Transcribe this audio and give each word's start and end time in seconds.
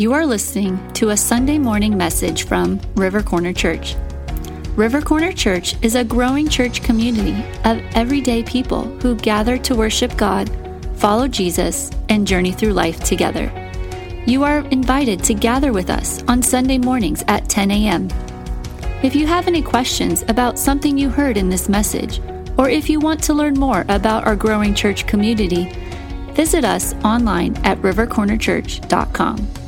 You 0.00 0.14
are 0.14 0.24
listening 0.24 0.90
to 0.94 1.10
a 1.10 1.16
Sunday 1.18 1.58
morning 1.58 1.94
message 1.94 2.44
from 2.44 2.80
River 2.94 3.22
Corner 3.22 3.52
Church. 3.52 3.96
River 4.74 5.02
Corner 5.02 5.30
Church 5.30 5.76
is 5.82 5.94
a 5.94 6.02
growing 6.02 6.48
church 6.48 6.82
community 6.82 7.36
of 7.66 7.82
everyday 7.94 8.42
people 8.42 8.84
who 9.02 9.14
gather 9.14 9.58
to 9.58 9.74
worship 9.74 10.16
God, 10.16 10.48
follow 10.96 11.28
Jesus, 11.28 11.90
and 12.08 12.26
journey 12.26 12.50
through 12.50 12.72
life 12.72 13.04
together. 13.04 13.52
You 14.24 14.42
are 14.42 14.60
invited 14.68 15.22
to 15.24 15.34
gather 15.34 15.70
with 15.70 15.90
us 15.90 16.24
on 16.28 16.42
Sunday 16.42 16.78
mornings 16.78 17.22
at 17.28 17.50
10 17.50 17.70
a.m. 17.70 18.08
If 19.02 19.14
you 19.14 19.26
have 19.26 19.48
any 19.48 19.60
questions 19.60 20.24
about 20.28 20.58
something 20.58 20.96
you 20.96 21.10
heard 21.10 21.36
in 21.36 21.50
this 21.50 21.68
message, 21.68 22.22
or 22.56 22.70
if 22.70 22.88
you 22.88 23.00
want 23.00 23.22
to 23.24 23.34
learn 23.34 23.52
more 23.52 23.84
about 23.90 24.26
our 24.26 24.34
growing 24.34 24.74
church 24.74 25.06
community, 25.06 25.70
visit 26.32 26.64
us 26.64 26.94
online 27.04 27.54
at 27.66 27.76
rivercornerchurch.com. 27.82 29.59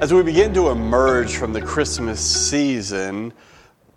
As 0.00 0.14
we 0.14 0.22
begin 0.22 0.54
to 0.54 0.70
emerge 0.70 1.36
from 1.36 1.52
the 1.52 1.60
Christmas 1.60 2.20
season, 2.20 3.34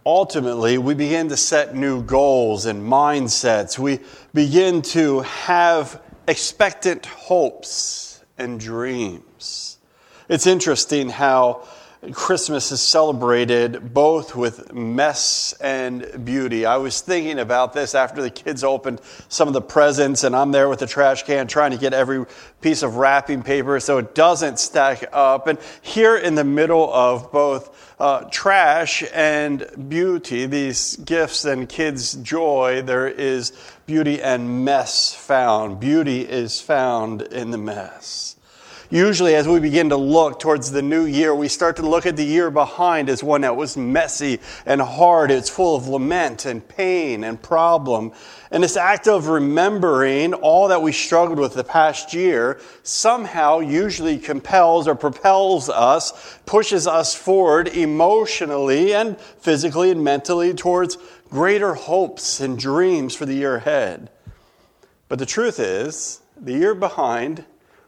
ultimately 0.06 0.78
we 0.78 0.96
begin 0.96 1.30
to 1.30 1.38
set 1.38 1.78
new 1.78 2.04
goals 2.04 2.66
and 2.66 2.84
mindsets. 2.84 3.80
We 3.80 4.02
begin 4.34 4.82
to 4.82 5.22
have 5.22 6.02
expectant 6.28 7.06
hopes 7.06 8.22
and 8.38 8.60
dreams. 8.60 9.78
It's 10.28 10.46
interesting 10.46 11.08
how 11.08 11.66
Christmas 12.12 12.72
is 12.72 12.82
celebrated 12.82 13.94
both 13.94 14.36
with 14.36 14.74
mess 14.74 15.54
and 15.62 16.26
beauty. 16.26 16.66
I 16.66 16.78
was 16.78 17.00
thinking 17.00 17.40
about 17.40 17.72
this 17.74 17.96
after 17.96 18.22
the 18.22 18.30
kids 18.30 18.64
opened 18.64 19.00
some 19.30 19.48
of 19.48 19.54
the 19.54 19.62
presents, 19.62 20.24
and 20.24 20.36
I'm 20.36 20.52
there 20.52 20.68
with 20.68 20.80
the 20.80 20.88
trash 20.88 21.24
can 21.24 21.48
trying 21.48 21.72
to 21.72 21.78
get 21.78 21.94
every 21.94 22.26
piece 22.62 22.84
of 22.84 22.98
wrapping 22.98 23.42
paper 23.42 23.80
so 23.80 24.00
it 24.00 24.16
doesn't 24.16 24.60
stack 24.60 25.06
up. 25.14 25.48
And 25.48 25.58
here 25.82 26.18
in 26.18 26.36
the 26.36 26.44
middle 26.44 26.94
of 26.94 27.32
both 27.32 27.96
uh, 28.00 28.26
trash 28.32 29.04
and 29.14 29.66
beauty, 29.88 30.46
these 30.46 30.98
gifts 30.98 31.46
and 31.46 31.70
kids' 31.70 32.16
joy, 32.16 32.82
there 32.82 33.08
is 33.08 33.54
beauty 33.86 34.22
and 34.22 34.66
mess 34.66 35.14
found. 35.14 35.80
Beauty 35.80 36.22
is 36.22 36.60
found 36.60 37.22
in 37.22 37.52
the 37.52 37.58
mess. 37.58 38.33
Usually, 38.90 39.34
as 39.34 39.48
we 39.48 39.60
begin 39.60 39.90
to 39.90 39.98
look 39.98 40.40
towards 40.40 40.72
the 40.72 40.82
new 40.82 41.06
year, 41.06 41.34
we 41.34 41.48
start 41.48 41.78
to 41.78 41.88
look 41.88 42.06
at 42.06 42.16
the 42.16 42.26
year 42.26 42.52
behind 42.52 43.10
as 43.10 43.24
one 43.24 43.42
that 43.42 43.56
was 43.56 43.78
messy 43.78 44.40
and 44.66 44.82
hard. 44.82 45.32
It's 45.32 45.50
full 45.50 45.76
of 45.76 45.88
lament 45.88 46.46
and 46.46 46.68
pain 46.68 47.24
and 47.24 47.42
problem. 47.42 48.12
And 48.52 48.64
this 48.64 48.78
act 48.78 49.08
of 49.08 49.28
remembering 49.28 50.34
all 50.34 50.68
that 50.68 50.82
we 50.82 50.92
struggled 50.92 51.40
with 51.40 51.54
the 51.54 51.64
past 51.64 52.14
year 52.14 52.60
somehow 52.84 53.60
usually 53.60 54.20
compels 54.20 54.88
or 54.88 54.96
propels 54.96 55.70
us, 55.70 56.38
pushes 56.46 56.86
us 56.86 57.16
forward 57.16 57.70
emotionally 57.70 58.94
and 58.94 59.20
physically 59.20 59.92
and 59.92 60.04
mentally 60.04 60.54
towards 60.54 60.98
greater 61.30 61.74
hopes 61.74 62.40
and 62.40 62.60
dreams 62.60 63.16
for 63.16 63.26
the 63.26 63.34
year 63.34 63.56
ahead. 63.56 64.12
But 65.08 65.20
the 65.20 65.26
truth 65.26 65.60
is, 65.60 66.22
the 66.38 66.54
year 66.54 66.76
behind 66.76 67.46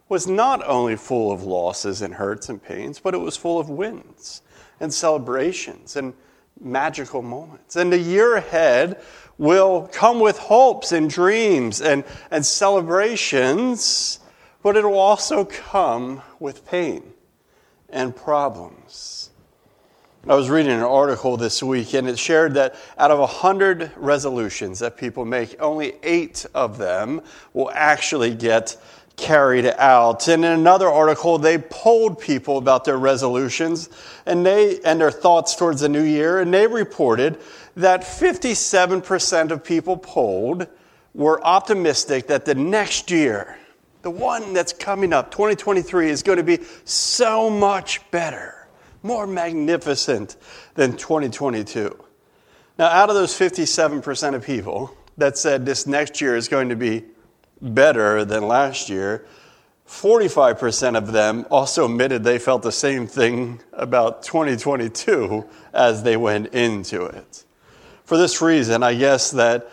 was 0.07 0.27
not 0.27 0.65
only 0.67 0.95
full 0.95 1.31
of 1.31 1.43
losses 1.43 2.01
and 2.01 2.13
hurts 2.13 2.49
and 2.49 2.61
pains, 2.61 2.99
but 2.99 3.13
it 3.13 3.17
was 3.17 3.35
full 3.35 3.59
of 3.59 3.69
wins 3.69 4.41
and 4.79 4.93
celebrations 4.93 5.95
and 5.95 6.13
magical 6.59 7.21
moments. 7.21 7.75
And 7.75 7.91
the 7.91 7.99
year 7.99 8.35
ahead 8.35 9.01
will 9.37 9.89
come 9.91 10.19
with 10.19 10.37
hopes 10.37 10.91
and 10.91 11.09
dreams 11.09 11.81
and, 11.81 12.03
and 12.31 12.45
celebrations, 12.45 14.19
but 14.61 14.77
it 14.77 14.83
will 14.83 14.99
also 14.99 15.45
come 15.45 16.21
with 16.39 16.65
pain 16.65 17.13
and 17.89 18.15
problems. 18.15 19.31
I 20.27 20.33
was 20.33 20.49
reading 20.49 20.71
an 20.71 20.81
article 20.81 21.37
this 21.37 21.61
week 21.61 21.93
and 21.93 22.07
it 22.09 22.17
shared 22.17 22.55
that 22.55 22.75
out 22.97 23.11
of 23.11 23.19
100 23.19 23.91
resolutions 23.95 24.79
that 24.79 24.97
people 24.97 25.23
make, 25.23 25.55
only 25.61 25.93
eight 26.01 26.47
of 26.55 26.79
them 26.79 27.21
will 27.53 27.69
actually 27.71 28.33
get 28.33 28.75
carried 29.17 29.65
out. 29.65 30.27
And 30.27 30.43
in 30.43 30.51
another 30.51 30.87
article, 30.87 31.37
they 31.37 31.57
polled 31.57 32.19
people 32.19 32.57
about 32.57 32.85
their 32.85 32.97
resolutions 32.97 33.89
and 34.25 34.45
they 34.45 34.79
and 34.81 34.99
their 34.99 35.11
thoughts 35.11 35.55
towards 35.55 35.81
the 35.81 35.89
new 35.89 36.03
year, 36.03 36.39
and 36.39 36.53
they 36.53 36.67
reported 36.67 37.39
that 37.75 38.01
57% 38.01 39.51
of 39.51 39.63
people 39.63 39.97
polled 39.97 40.67
were 41.13 41.43
optimistic 41.45 42.27
that 42.27 42.45
the 42.45 42.55
next 42.55 43.09
year, 43.09 43.57
the 44.01 44.09
one 44.09 44.53
that's 44.53 44.73
coming 44.73 45.13
up, 45.13 45.31
2023, 45.31 46.09
is 46.09 46.23
going 46.23 46.37
to 46.37 46.43
be 46.43 46.59
so 46.83 47.49
much 47.49 48.09
better, 48.11 48.67
more 49.01 49.25
magnificent 49.25 50.35
than 50.75 50.95
2022. 50.97 51.97
Now, 52.77 52.87
out 52.87 53.09
of 53.09 53.15
those 53.15 53.33
57% 53.33 54.35
of 54.35 54.43
people 54.43 54.95
that 55.17 55.37
said 55.37 55.65
this 55.65 55.87
next 55.87 56.19
year 56.19 56.35
is 56.35 56.49
going 56.49 56.69
to 56.69 56.75
be 56.75 57.05
better 57.61 58.25
than 58.25 58.47
last 58.47 58.89
year. 58.89 59.25
45% 59.87 60.97
of 60.97 61.11
them 61.11 61.45
also 61.51 61.85
admitted 61.85 62.23
they 62.23 62.39
felt 62.39 62.63
the 62.63 62.71
same 62.71 63.05
thing 63.07 63.61
about 63.73 64.23
2022 64.23 65.45
as 65.73 66.03
they 66.03 66.17
went 66.17 66.47
into 66.47 67.05
it. 67.05 67.43
For 68.03 68.17
this 68.17 68.41
reason, 68.41 68.83
I 68.83 68.95
guess 68.95 69.31
that 69.31 69.69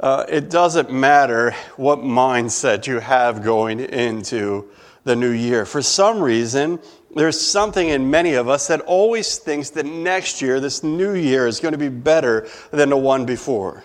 uh, 0.00 0.24
it 0.28 0.50
doesn't 0.50 0.90
matter 0.90 1.52
what 1.76 2.00
mindset 2.00 2.86
you 2.88 2.98
have 2.98 3.42
going 3.44 3.78
into 3.78 4.68
the 5.04 5.14
new 5.14 5.30
year. 5.30 5.64
For 5.64 5.80
some 5.80 6.20
reason, 6.20 6.80
there's 7.14 7.40
something 7.40 7.88
in 7.88 8.10
many 8.10 8.34
of 8.34 8.48
us 8.48 8.66
that 8.66 8.80
always 8.80 9.38
thinks 9.38 9.70
that 9.70 9.86
next 9.86 10.42
year, 10.42 10.58
this 10.58 10.82
new 10.82 11.14
year, 11.14 11.46
is 11.46 11.60
going 11.60 11.72
to 11.72 11.78
be 11.78 11.88
better 11.88 12.48
than 12.72 12.90
the 12.90 12.96
one 12.96 13.26
before 13.26 13.84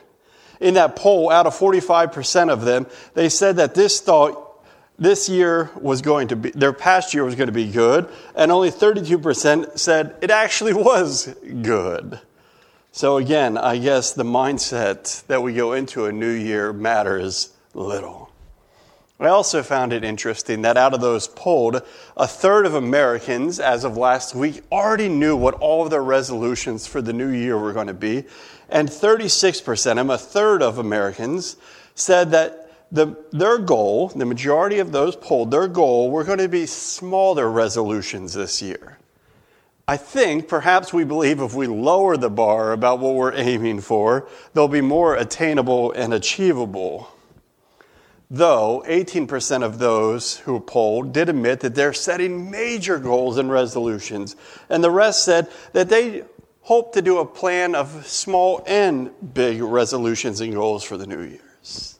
in 0.59 0.75
that 0.75 0.95
poll, 0.95 1.29
out 1.29 1.45
of 1.45 1.55
45% 1.55 2.49
of 2.49 2.61
them, 2.61 2.87
they 3.13 3.29
said 3.29 3.57
that 3.57 3.75
this 3.75 3.99
thought 3.99 4.43
this 4.99 5.29
year 5.29 5.69
was 5.79 6.01
going 6.01 6.29
to 6.29 6.35
be, 6.35 6.49
their 6.51 6.73
past 6.73 7.13
year 7.13 7.23
was 7.23 7.35
going 7.35 7.47
to 7.47 7.53
be 7.53 7.71
good, 7.71 8.09
and 8.35 8.51
only 8.51 8.71
32% 8.71 9.77
said 9.77 10.15
it 10.21 10.31
actually 10.31 10.73
was 10.73 11.35
good. 11.61 12.19
So 12.91 13.17
again, 13.17 13.57
I 13.57 13.77
guess 13.77 14.13
the 14.13 14.23
mindset 14.23 15.25
that 15.27 15.43
we 15.43 15.53
go 15.53 15.73
into 15.73 16.05
a 16.05 16.11
new 16.11 16.31
year 16.31 16.73
matters 16.73 17.53
little. 17.75 18.26
I 19.19 19.29
also 19.29 19.63
found 19.63 19.93
it 19.93 20.03
interesting 20.03 20.61
that 20.61 20.77
out 20.77 20.93
of 20.93 21.01
those 21.01 21.27
polled, 21.27 21.81
a 22.15 22.27
third 22.27 22.67
of 22.67 22.75
Americans, 22.75 23.59
as 23.59 23.83
of 23.83 23.97
last 23.97 24.35
week, 24.35 24.61
already 24.71 25.09
knew 25.09 25.35
what 25.35 25.55
all 25.55 25.83
of 25.83 25.89
their 25.89 26.03
resolutions 26.03 26.85
for 26.85 27.01
the 27.01 27.13
new 27.13 27.29
year 27.29 27.57
were 27.57 27.73
going 27.73 27.87
to 27.87 27.95
be. 27.95 28.25
And 28.69 28.87
36%, 28.87 29.99
and 29.99 30.11
a 30.11 30.17
third 30.19 30.61
of 30.61 30.77
Americans, 30.77 31.57
said 31.95 32.29
that 32.31 32.71
the, 32.91 33.17
their 33.31 33.57
goal, 33.57 34.09
the 34.09 34.25
majority 34.25 34.77
of 34.77 34.91
those 34.91 35.15
polled, 35.15 35.49
their 35.49 35.67
goal 35.67 36.11
were 36.11 36.23
going 36.23 36.37
to 36.37 36.47
be 36.47 36.67
smaller 36.67 37.49
resolutions 37.49 38.35
this 38.35 38.61
year. 38.61 38.99
I 39.87 39.97
think 39.97 40.47
perhaps 40.47 40.93
we 40.93 41.05
believe 41.05 41.39
if 41.39 41.55
we 41.55 41.65
lower 41.65 42.17
the 42.17 42.29
bar 42.29 42.71
about 42.71 42.99
what 42.99 43.15
we're 43.15 43.33
aiming 43.33 43.81
for, 43.81 44.27
they'll 44.53 44.67
be 44.67 44.81
more 44.81 45.15
attainable 45.15 45.91
and 45.93 46.13
achievable. 46.13 47.09
Though 48.29 48.83
18% 48.87 49.63
of 49.63 49.79
those 49.79 50.37
who 50.39 50.59
polled 50.59 51.13
did 51.13 51.29
admit 51.29 51.61
that 51.61 51.75
they're 51.75 51.93
setting 51.93 52.51
major 52.51 52.99
goals 52.99 53.37
and 53.37 53.49
resolutions, 53.49 54.35
and 54.69 54.83
the 54.83 54.91
rest 54.91 55.23
said 55.23 55.49
that 55.71 55.87
they 55.87 56.23
hope 56.61 56.93
to 56.93 57.01
do 57.01 57.19
a 57.19 57.25
plan 57.25 57.73
of 57.73 58.05
small 58.05 58.61
and 58.67 59.11
big 59.33 59.61
resolutions 59.61 60.41
and 60.41 60.53
goals 60.53 60.83
for 60.83 60.97
the 60.97 61.07
New 61.07 61.21
Year's. 61.21 61.99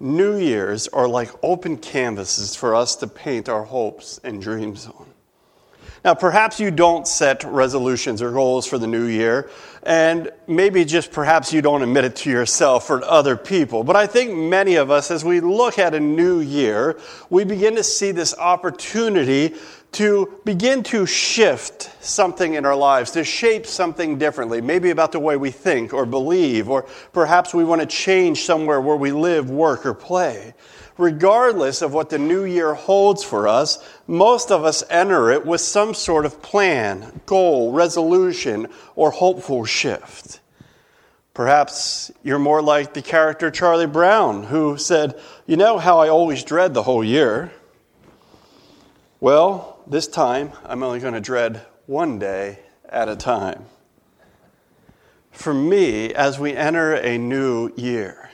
New 0.00 0.36
Year's 0.36 0.88
are 0.88 1.06
like 1.06 1.30
open 1.44 1.76
canvases 1.76 2.56
for 2.56 2.74
us 2.74 2.96
to 2.96 3.06
paint 3.06 3.48
our 3.48 3.62
hopes 3.62 4.18
and 4.24 4.42
dreams 4.42 4.88
on. 4.88 5.06
Now, 6.02 6.14
perhaps 6.14 6.60
you 6.60 6.70
don't 6.70 7.06
set 7.06 7.44
resolutions 7.44 8.22
or 8.22 8.30
goals 8.30 8.66
for 8.66 8.78
the 8.78 8.86
new 8.86 9.06
year, 9.06 9.50
and 9.82 10.30
maybe 10.46 10.84
just 10.84 11.12
perhaps 11.12 11.52
you 11.52 11.62
don't 11.62 11.82
admit 11.82 12.04
it 12.04 12.16
to 12.16 12.30
yourself 12.30 12.88
or 12.90 13.00
to 13.00 13.10
other 13.10 13.36
people. 13.36 13.84
But 13.84 13.96
I 13.96 14.06
think 14.06 14.34
many 14.34 14.76
of 14.76 14.90
us, 14.90 15.10
as 15.10 15.24
we 15.24 15.40
look 15.40 15.78
at 15.78 15.94
a 15.94 16.00
new 16.00 16.40
year, 16.40 16.98
we 17.30 17.44
begin 17.44 17.76
to 17.76 17.84
see 17.84 18.10
this 18.10 18.36
opportunity 18.38 19.54
to 19.92 20.40
begin 20.44 20.82
to 20.82 21.06
shift 21.06 21.90
something 22.04 22.54
in 22.54 22.66
our 22.66 22.74
lives, 22.74 23.12
to 23.12 23.22
shape 23.22 23.64
something 23.64 24.18
differently, 24.18 24.60
maybe 24.60 24.90
about 24.90 25.12
the 25.12 25.20
way 25.20 25.36
we 25.36 25.50
think 25.50 25.94
or 25.94 26.04
believe, 26.04 26.68
or 26.68 26.82
perhaps 27.12 27.54
we 27.54 27.64
want 27.64 27.80
to 27.80 27.86
change 27.86 28.42
somewhere 28.42 28.80
where 28.80 28.96
we 28.96 29.12
live, 29.12 29.50
work, 29.50 29.86
or 29.86 29.94
play. 29.94 30.52
Regardless 30.96 31.82
of 31.82 31.92
what 31.92 32.10
the 32.10 32.18
new 32.18 32.44
year 32.44 32.74
holds 32.74 33.24
for 33.24 33.48
us, 33.48 33.84
most 34.06 34.52
of 34.52 34.64
us 34.64 34.84
enter 34.88 35.30
it 35.30 35.44
with 35.44 35.60
some 35.60 35.92
sort 35.92 36.24
of 36.24 36.40
plan, 36.40 37.20
goal, 37.26 37.72
resolution, 37.72 38.68
or 38.94 39.10
hopeful 39.10 39.64
shift. 39.64 40.40
Perhaps 41.34 42.12
you're 42.22 42.38
more 42.38 42.62
like 42.62 42.94
the 42.94 43.02
character 43.02 43.50
Charlie 43.50 43.88
Brown, 43.88 44.44
who 44.44 44.76
said, 44.76 45.20
You 45.46 45.56
know 45.56 45.78
how 45.78 45.98
I 45.98 46.08
always 46.08 46.44
dread 46.44 46.74
the 46.74 46.84
whole 46.84 47.02
year? 47.02 47.50
Well, 49.18 49.80
this 49.88 50.06
time 50.06 50.52
I'm 50.64 50.84
only 50.84 51.00
going 51.00 51.14
to 51.14 51.20
dread 51.20 51.60
one 51.86 52.20
day 52.20 52.60
at 52.88 53.08
a 53.08 53.16
time. 53.16 53.64
For 55.32 55.52
me, 55.52 56.14
as 56.14 56.38
we 56.38 56.52
enter 56.52 56.94
a 56.94 57.18
new 57.18 57.72
year, 57.74 58.30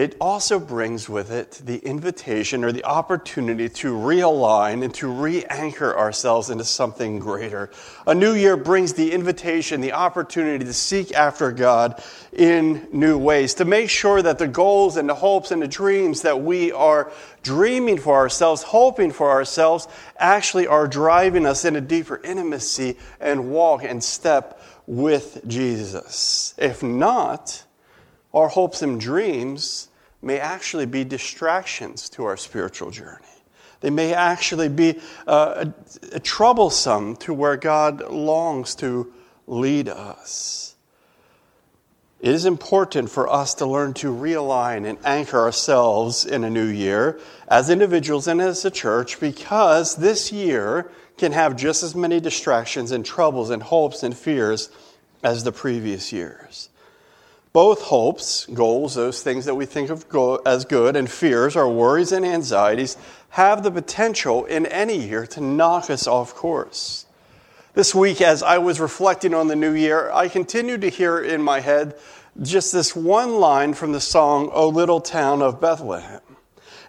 it 0.00 0.16
also 0.18 0.58
brings 0.58 1.10
with 1.10 1.30
it 1.30 1.60
the 1.62 1.76
invitation 1.76 2.64
or 2.64 2.72
the 2.72 2.84
opportunity 2.84 3.68
to 3.68 3.92
realign 3.92 4.82
and 4.82 4.94
to 4.94 5.06
re 5.06 5.44
anchor 5.44 5.94
ourselves 5.94 6.48
into 6.48 6.64
something 6.64 7.18
greater. 7.18 7.68
A 8.06 8.14
new 8.14 8.32
year 8.32 8.56
brings 8.56 8.94
the 8.94 9.12
invitation, 9.12 9.82
the 9.82 9.92
opportunity 9.92 10.64
to 10.64 10.72
seek 10.72 11.12
after 11.12 11.52
God 11.52 12.02
in 12.32 12.88
new 12.92 13.18
ways, 13.18 13.52
to 13.54 13.66
make 13.66 13.90
sure 13.90 14.22
that 14.22 14.38
the 14.38 14.48
goals 14.48 14.96
and 14.96 15.06
the 15.06 15.14
hopes 15.14 15.50
and 15.50 15.60
the 15.60 15.68
dreams 15.68 16.22
that 16.22 16.40
we 16.40 16.72
are 16.72 17.12
dreaming 17.42 17.98
for 17.98 18.14
ourselves, 18.14 18.62
hoping 18.62 19.10
for 19.10 19.28
ourselves, 19.28 19.86
actually 20.16 20.66
are 20.66 20.88
driving 20.88 21.44
us 21.44 21.66
into 21.66 21.82
deeper 21.82 22.18
intimacy 22.24 22.96
and 23.20 23.50
walk 23.50 23.84
and 23.84 24.02
step 24.02 24.62
with 24.86 25.46
Jesus. 25.46 26.54
If 26.56 26.82
not, 26.82 27.64
our 28.32 28.48
hopes 28.48 28.80
and 28.80 28.98
dreams 28.98 29.88
may 30.22 30.38
actually 30.38 30.86
be 30.86 31.04
distractions 31.04 32.08
to 32.10 32.24
our 32.24 32.36
spiritual 32.36 32.90
journey. 32.90 33.24
They 33.80 33.90
may 33.90 34.12
actually 34.12 34.68
be 34.68 35.00
uh, 35.26 35.66
a, 36.12 36.16
a 36.16 36.20
troublesome 36.20 37.16
to 37.16 37.32
where 37.32 37.56
God 37.56 38.10
longs 38.10 38.74
to 38.76 39.12
lead 39.46 39.88
us. 39.88 40.70
It 42.20 42.34
is 42.34 42.44
important 42.44 43.10
for 43.10 43.32
us 43.32 43.54
to 43.54 43.66
learn 43.66 43.94
to 43.94 44.12
realign 44.12 44.86
and 44.86 44.98
anchor 45.04 45.38
ourselves 45.38 46.26
in 46.26 46.44
a 46.44 46.50
new 46.50 46.66
year 46.66 47.18
as 47.48 47.70
individuals 47.70 48.28
and 48.28 48.42
as 48.42 48.62
a 48.66 48.70
church 48.70 49.18
because 49.18 49.96
this 49.96 50.30
year 50.30 50.90
can 51.16 51.32
have 51.32 51.56
just 51.56 51.82
as 51.82 51.94
many 51.94 52.20
distractions 52.20 52.92
and 52.92 53.06
troubles 53.06 53.48
and 53.48 53.62
hopes 53.62 54.02
and 54.02 54.14
fears 54.14 54.68
as 55.22 55.44
the 55.44 55.52
previous 55.52 56.12
years. 56.12 56.68
Both 57.52 57.82
hopes, 57.82 58.46
goals, 58.46 58.94
those 58.94 59.22
things 59.22 59.44
that 59.46 59.56
we 59.56 59.66
think 59.66 59.90
of 59.90 60.06
as 60.46 60.64
good, 60.64 60.94
and 60.94 61.10
fears, 61.10 61.56
our 61.56 61.68
worries 61.68 62.12
and 62.12 62.24
anxieties, 62.24 62.96
have 63.30 63.62
the 63.64 63.72
potential 63.72 64.44
in 64.44 64.66
any 64.66 64.96
year 64.96 65.26
to 65.26 65.40
knock 65.40 65.90
us 65.90 66.06
off 66.06 66.34
course. 66.34 67.06
This 67.74 67.94
week, 67.94 68.20
as 68.20 68.42
I 68.42 68.58
was 68.58 68.78
reflecting 68.78 69.34
on 69.34 69.48
the 69.48 69.56
new 69.56 69.72
year, 69.72 70.10
I 70.12 70.28
continued 70.28 70.80
to 70.82 70.90
hear 70.90 71.20
in 71.20 71.42
my 71.42 71.60
head 71.60 71.96
just 72.40 72.72
this 72.72 72.94
one 72.94 73.40
line 73.40 73.74
from 73.74 73.92
the 73.92 74.00
song, 74.00 74.50
O 74.52 74.68
Little 74.68 75.00
Town 75.00 75.42
of 75.42 75.60
Bethlehem. 75.60 76.20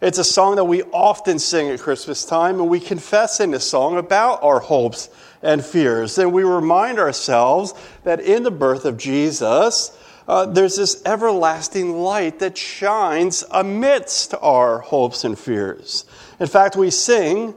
It's 0.01 0.17
a 0.17 0.23
song 0.23 0.55
that 0.55 0.65
we 0.65 0.81
often 0.83 1.37
sing 1.37 1.69
at 1.69 1.79
Christmas 1.79 2.25
time, 2.25 2.59
and 2.59 2.69
we 2.69 2.79
confess 2.79 3.39
in 3.39 3.51
this 3.51 3.67
song 3.67 3.97
about 3.97 4.41
our 4.43 4.59
hopes 4.59 5.09
and 5.43 5.63
fears. 5.63 6.17
And 6.17 6.33
we 6.33 6.43
remind 6.43 6.99
ourselves 6.99 7.73
that 8.03 8.19
in 8.19 8.43
the 8.43 8.51
birth 8.51 8.85
of 8.85 8.97
Jesus, 8.97 9.95
uh, 10.27 10.45
there's 10.45 10.75
this 10.75 11.01
everlasting 11.05 11.93
light 11.93 12.39
that 12.39 12.57
shines 12.57 13.43
amidst 13.51 14.33
our 14.41 14.79
hopes 14.79 15.23
and 15.23 15.37
fears. 15.37 16.05
In 16.39 16.47
fact, 16.47 16.75
we 16.75 16.89
sing, 16.89 17.55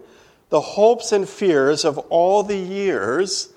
the 0.48 0.60
hopes 0.60 1.12
and 1.12 1.28
fears 1.28 1.84
of 1.84 1.98
all 1.98 2.42
the 2.42 2.56
years 2.56 3.52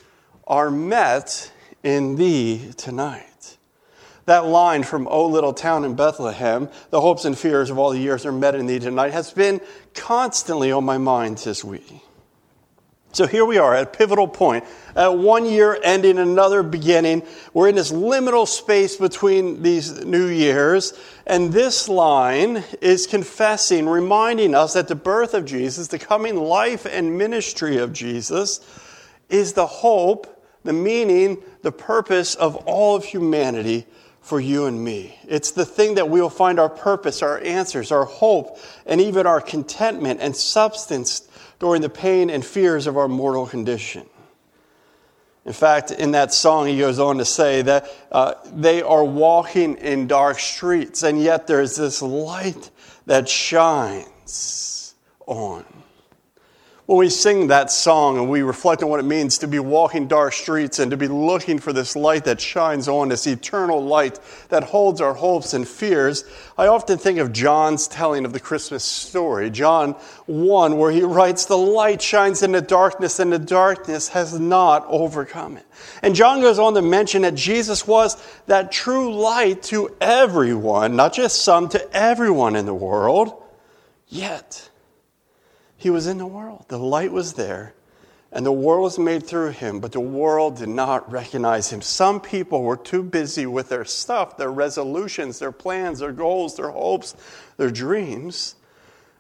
are 0.46 0.72
met 0.72 1.52
in 1.84 2.16
thee 2.16 2.72
tonight. 2.78 3.58
That 4.26 4.46
line 4.46 4.84
from 4.84 5.08
O 5.08 5.26
Little 5.26 5.54
Town 5.54 5.86
in 5.86 5.96
Bethlehem, 5.96 6.70
the 6.90 7.00
hopes 7.00 7.24
and 7.24 7.38
fears 7.38 7.70
of 7.70 7.78
all 7.78 7.92
the 7.92 8.00
years 8.00 8.26
are 8.26 8.32
met 8.32 8.56
in 8.56 8.66
thee 8.66 8.80
tonight, 8.80 9.14
has 9.14 9.32
been 9.32 9.62
constantly 9.94 10.72
on 10.72 10.84
my 10.84 10.98
mind 10.98 11.38
this 11.38 11.64
week. 11.64 12.02
So 13.18 13.26
here 13.26 13.46
we 13.46 13.58
are 13.58 13.74
at 13.74 13.82
a 13.82 13.90
pivotal 13.90 14.28
point. 14.28 14.64
At 14.96 15.18
one 15.18 15.48
year 15.48 15.80
ending, 15.84 16.20
another 16.20 16.62
beginning. 16.62 17.24
We're 17.52 17.68
in 17.68 17.74
this 17.74 17.92
liminal 17.92 18.48
space 18.48 18.96
between 18.96 19.64
these 19.64 20.06
new 20.06 20.28
years. 20.28 20.94
And 21.26 21.52
this 21.52 21.90
line 21.90 22.64
is 22.80 23.08
confessing, 23.08 23.90
reminding 23.90 24.54
us 24.54 24.74
that 24.74 24.88
the 24.88 24.94
birth 24.94 25.34
of 25.34 25.46
Jesus, 25.46 25.88
the 25.88 25.98
coming 25.98 26.36
life 26.36 26.86
and 26.86 27.18
ministry 27.18 27.78
of 27.78 27.92
Jesus, 27.92 28.60
is 29.30 29.54
the 29.54 29.66
hope, 29.66 30.46
the 30.64 30.74
meaning, 30.74 31.42
the 31.64 31.72
purpose 31.72 32.36
of 32.36 32.56
all 32.68 32.96
of 32.96 33.04
humanity 33.04 33.88
for 34.28 34.42
you 34.42 34.66
and 34.66 34.84
me. 34.84 35.18
It's 35.26 35.52
the 35.52 35.66
thing 35.66 35.96
that 35.96 36.10
we 36.10 36.20
will 36.20 36.30
find 36.30 36.60
our 36.60 36.68
purpose, 36.68 37.22
our 37.22 37.40
answers, 37.40 37.94
our 37.94 38.04
hope, 38.04 38.60
and 38.86 39.00
even 39.00 39.26
our 39.26 39.40
contentment 39.40 40.20
and 40.22 40.36
substance 40.36 41.30
during 41.60 41.82
the 41.82 41.90
pain 41.90 42.30
and 42.30 42.46
fears 42.46 42.88
of 42.88 42.98
our 42.98 43.08
mortal 43.08 43.48
condition. 43.48 44.06
In 45.46 45.54
fact, 45.54 45.92
in 45.92 46.12
that 46.12 46.34
song, 46.34 46.68
he 46.68 46.78
goes 46.78 47.00
on 47.00 47.20
to 47.20 47.26
say 47.26 47.62
that 47.62 47.90
uh, 48.12 48.34
they 48.52 48.82
are 48.82 49.06
walking 49.06 49.78
in 49.78 50.08
dark 50.08 50.40
streets, 50.40 51.04
and 51.04 51.22
yet 51.22 51.48
there's 51.48 51.78
this 51.78 52.02
light 52.02 52.70
that 53.06 53.30
shines 53.30 54.94
on 55.26 55.64
when 56.88 57.00
we 57.00 57.10
sing 57.10 57.48
that 57.48 57.70
song 57.70 58.18
and 58.18 58.30
we 58.30 58.42
reflect 58.42 58.82
on 58.82 58.88
what 58.88 59.02
it 59.02 59.04
means 59.04 59.40
to 59.40 59.48
be 59.48 59.60
walking 59.60 60.08
dark 60.08 60.32
streets 60.32 60.80
and 60.80 60.90
to 60.90 60.96
be 60.96 61.10
looking 61.10 61.60
for 61.60 61.74
this 61.74 61.98
light 61.98 62.24
that 62.24 62.40
shines 62.40 62.88
on, 62.88 63.10
this 63.10 63.28
eternal 63.28 63.84
light 63.84 64.18
that 64.48 64.64
holds 64.64 65.02
our 65.02 65.14
hopes 65.14 65.54
and 65.54 65.68
fears, 65.68 66.24
I 66.58 66.68
often 66.68 66.98
think 66.98 67.20
of 67.20 67.34
John's 67.34 67.90
telling 67.90 68.24
of 68.24 68.32
the 68.32 68.40
Christmas 68.40 68.86
story, 68.86 69.50
John 69.50 69.98
1, 70.28 70.78
where 70.78 70.90
he 70.90 71.02
writes, 71.02 71.44
The 71.46 71.58
light 71.58 72.02
shines 72.02 72.42
in 72.42 72.54
the 72.54 72.62
darkness, 72.62 73.20
and 73.20 73.34
the 73.34 73.40
darkness 73.40 74.08
has 74.08 74.40
not 74.40 74.86
overcome 74.88 75.58
it. 75.58 75.66
And 76.02 76.16
John 76.16 76.40
goes 76.40 76.58
on 76.58 76.74
to 76.76 76.82
mention 76.82 77.24
that 77.24 77.36
Jesus 77.36 77.86
was 77.86 78.16
that 78.46 78.72
true 78.72 79.14
light 79.14 79.62
to 79.64 79.94
everyone, 80.00 80.96
not 80.96 81.12
just 81.12 81.42
some, 81.42 81.68
to 81.68 81.94
everyone 81.94 82.56
in 82.56 82.66
the 82.66 82.74
world. 82.74 83.44
Yet, 84.08 84.70
he 85.78 85.90
was 85.90 86.08
in 86.08 86.18
the 86.18 86.26
world. 86.26 86.66
The 86.68 86.80
light 86.80 87.12
was 87.12 87.34
there, 87.34 87.74
and 88.32 88.46
the 88.46 88.52
world 88.52 88.84
was 88.84 89.00
made 89.00 89.26
through 89.26 89.52
him, 89.52 89.80
but 89.80 89.92
the 89.92 90.00
world 90.00 90.58
did 90.58 90.70
not 90.70 91.10
recognize 91.12 91.72
him. 91.72 91.82
Some 91.82 92.20
people 92.20 92.64
were 92.64 92.76
too 92.76 93.04
busy 93.04 93.46
with 93.46 93.70
their 93.70 93.86
stuff, 93.86 94.38
their 94.38 94.52
resolutions, 94.52 95.40
their 95.40 95.52
plans, 95.52 96.00
their 96.00 96.12
goals, 96.12 96.56
their 96.56 96.72
hopes, 96.72 97.16
their 97.58 97.72
dreams, 97.72 98.56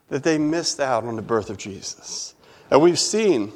that 0.10 0.24
they 0.24 0.38
missed 0.38 0.80
out 0.80 1.04
on 1.04 1.16
the 1.16 1.22
birth 1.22 1.50
of 1.50 1.58
Jesus. 1.58 2.34
And 2.72 2.82
we've 2.82 3.00
seen 3.00 3.54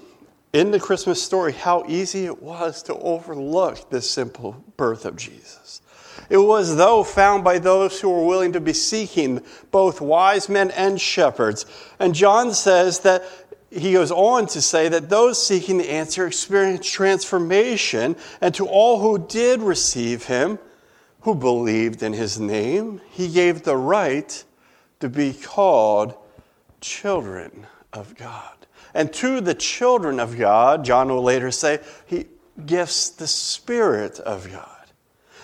in 0.54 0.72
the 0.72 0.80
Christmas 0.80 1.22
story 1.22 1.54
how 1.54 1.84
easy 1.88 2.26
it 2.26 2.42
was 2.42 2.84
to 2.84 2.96
overlook 2.96 3.90
this 3.90 4.10
simple 4.10 4.64
birth 4.78 5.06
of 5.06 5.16
Jesus. 5.16 5.82
It 6.30 6.38
was 6.38 6.78
though 6.78 7.04
found 7.04 7.44
by 7.44 7.60
those 7.60 8.00
who 8.00 8.10
were 8.10 8.26
willing 8.26 8.54
to 8.54 8.62
be 8.62 8.74
seeking, 8.74 9.44
both 9.72 10.02
wise 10.02 10.50
men 10.50 10.72
and 10.72 11.00
shepherds. 11.00 11.66
And 12.00 12.16
John 12.16 12.54
says 12.54 13.00
that 13.02 13.24
he 13.70 13.94
goes 13.94 14.12
on 14.12 14.48
to 14.48 14.62
say 14.62 14.90
that 14.90 15.10
those 15.10 15.46
seeking 15.46 15.78
the 15.78 15.90
answer 15.90 16.28
experienced 16.28 16.92
transformation, 16.92 18.18
and 18.42 18.54
to 18.56 18.68
all 18.68 19.00
who 19.00 19.26
did 19.28 19.62
receive 19.62 20.26
him, 20.26 20.60
who 21.22 21.36
believed 21.36 22.04
in 22.04 22.14
his 22.14 22.40
name, 22.40 23.00
he 23.10 23.30
gave 23.30 23.64
the 23.64 23.78
right 23.78 24.44
to 25.00 25.08
be 25.08 25.34
called 25.34 26.14
children 26.82 27.68
of 27.94 28.16
God. 28.16 28.61
And 28.94 29.12
to 29.14 29.42
the 29.42 29.54
children 29.54 30.20
of 30.20 30.38
God, 30.38 30.86
John 30.86 31.10
will 31.10 31.24
later 31.24 31.52
say, 31.52 31.80
he 32.06 32.26
gifts 32.66 33.10
the 33.10 33.28
Spirit 33.28 34.20
of 34.20 34.52
God. 34.52 34.68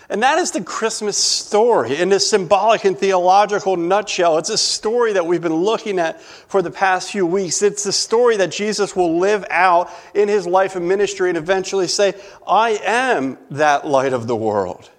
And 0.10 0.24
that 0.24 0.38
is 0.38 0.52
the 0.52 0.64
Christmas 0.64 1.18
story 1.18 1.98
in 1.98 2.14
a 2.14 2.20
symbolic 2.20 2.86
and 2.86 2.98
theological 2.98 3.76
nutshell. 3.76 4.38
It's 4.38 4.50
a 4.50 4.58
story 4.58 5.14
that 5.14 5.26
we've 5.26 5.42
been 5.42 5.54
looking 5.54 6.00
at 6.00 6.22
for 6.22 6.62
the 6.62 6.72
past 6.72 7.12
few 7.12 7.26
weeks. 7.26 7.62
It's 7.62 7.84
the 7.84 7.92
story 7.92 8.38
that 8.38 8.52
Jesus 8.52 8.96
will 8.96 9.20
live 9.20 9.46
out 9.50 9.90
in 10.14 10.30
his 10.30 10.48
life 10.48 10.78
and 10.78 10.88
ministry 10.88 11.28
and 11.28 11.38
eventually 11.38 11.88
say, 11.88 12.14
I 12.48 12.80
am 12.86 13.38
that 13.52 13.86
light 13.86 14.14
of 14.14 14.28
the 14.28 14.36
world. 14.36 14.90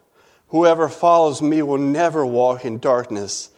Whoever 0.48 0.90
follows 0.90 1.40
me 1.40 1.62
will 1.62 1.78
never 1.78 2.26
walk 2.26 2.66
in 2.66 2.78
darkness, 2.78 3.48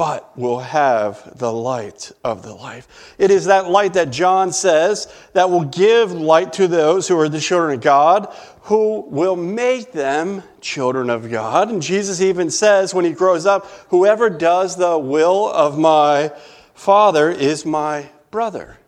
but 0.00 0.34
will 0.34 0.60
have 0.60 1.38
the 1.38 1.52
light 1.52 2.10
of 2.24 2.42
the 2.42 2.54
life. 2.54 3.14
It 3.18 3.30
is 3.30 3.44
that 3.44 3.68
light 3.68 3.92
that 3.92 4.08
John 4.08 4.50
says 4.50 5.12
that 5.34 5.50
will 5.50 5.66
give 5.66 6.10
light 6.10 6.54
to 6.54 6.66
those 6.66 7.06
who 7.06 7.18
are 7.20 7.28
the 7.28 7.38
children 7.38 7.74
of 7.74 7.82
God, 7.82 8.34
who 8.62 9.00
will 9.02 9.36
make 9.36 9.92
them 9.92 10.42
children 10.62 11.10
of 11.10 11.30
God. 11.30 11.68
And 11.68 11.82
Jesus 11.82 12.22
even 12.22 12.50
says 12.50 12.94
when 12.94 13.04
he 13.04 13.12
grows 13.12 13.44
up, 13.44 13.66
whoever 13.90 14.30
does 14.30 14.74
the 14.74 14.96
will 14.98 15.52
of 15.52 15.78
my 15.78 16.32
Father 16.72 17.30
is 17.30 17.66
my 17.66 18.08
brother 18.30 18.78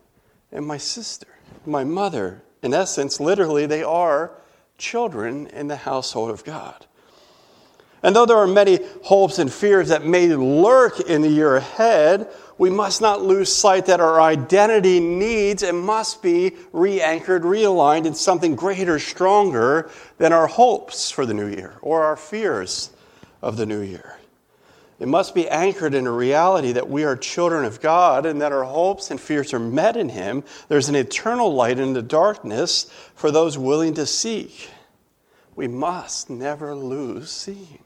and 0.51 0.67
my 0.67 0.79
sister, 0.79 1.29
my 1.67 1.85
mother. 1.85 2.43
In 2.63 2.73
essence, 2.73 3.21
literally, 3.21 3.67
they 3.67 3.83
are 3.83 4.33
children 4.79 5.47
in 5.49 5.69
the 5.69 5.77
household 5.77 6.31
of 6.31 6.43
God. 6.43 6.87
And 8.03 8.17
though 8.17 8.27
there 8.27 8.39
are 8.39 8.49
many 8.49 8.81
hopes 9.05 9.39
and 9.39 9.53
fears 9.53 9.89
that 9.89 10.05
may 10.05 10.29
lurk 10.29 11.01
in 11.01 11.23
the 11.23 11.29
year 11.29 11.57
ahead, 11.57 12.29
we 12.59 12.69
must 12.69 13.01
not 13.01 13.23
lose 13.23 13.53
sight 13.53 13.87
that 13.87 14.01
our 14.01 14.21
identity 14.21 15.01
needs 15.01 15.63
and 15.63 15.79
must 15.79 16.23
be 16.23 16.57
re 16.73 17.01
anchored, 17.01 17.43
realigned 17.43 18.07
in 18.07 18.15
something 18.15 18.57
greater, 18.57 18.99
stronger 18.99 19.91
than 20.19 20.33
our 20.33 20.49
hopes 20.49 21.11
for 21.11 21.27
the 21.27 21.35
new 21.35 21.49
year 21.49 21.75
or 21.81 22.05
our 22.05 22.17
fears 22.17 22.91
of 23.41 23.57
the 23.57 23.67
new 23.67 23.81
year. 23.81 24.17
It 24.99 25.09
must 25.09 25.35
be 25.35 25.49
anchored 25.49 25.95
in 25.95 26.07
a 26.07 26.13
reality 26.13 26.73
that 26.73 26.89
we 26.89 27.03
are 27.03 27.17
children 27.17 27.65
of 27.65 27.81
God 27.81 28.27
and 28.27 28.41
that 28.41 28.53
our 28.53 28.63
hopes 28.63 29.11
and 29.11 29.21
fears 29.21 29.53
are 29.53 29.59
met 29.59 29.97
in 29.97 30.09
Him. 30.09 30.45
There's 30.69 30.89
an 30.89 30.95
eternal 30.95 31.53
light 31.53 31.81
in 31.81 31.93
the 31.93 32.03
darkness 32.03 32.85
for 33.17 33.33
those 33.33 33.59
willing 33.59 33.95
to 33.95 34.07
seek. 34.07 34.71
We 35.57 35.67
must 35.67 36.31
never 36.31 36.75
lose 36.75 37.31
seeing. 37.31 37.83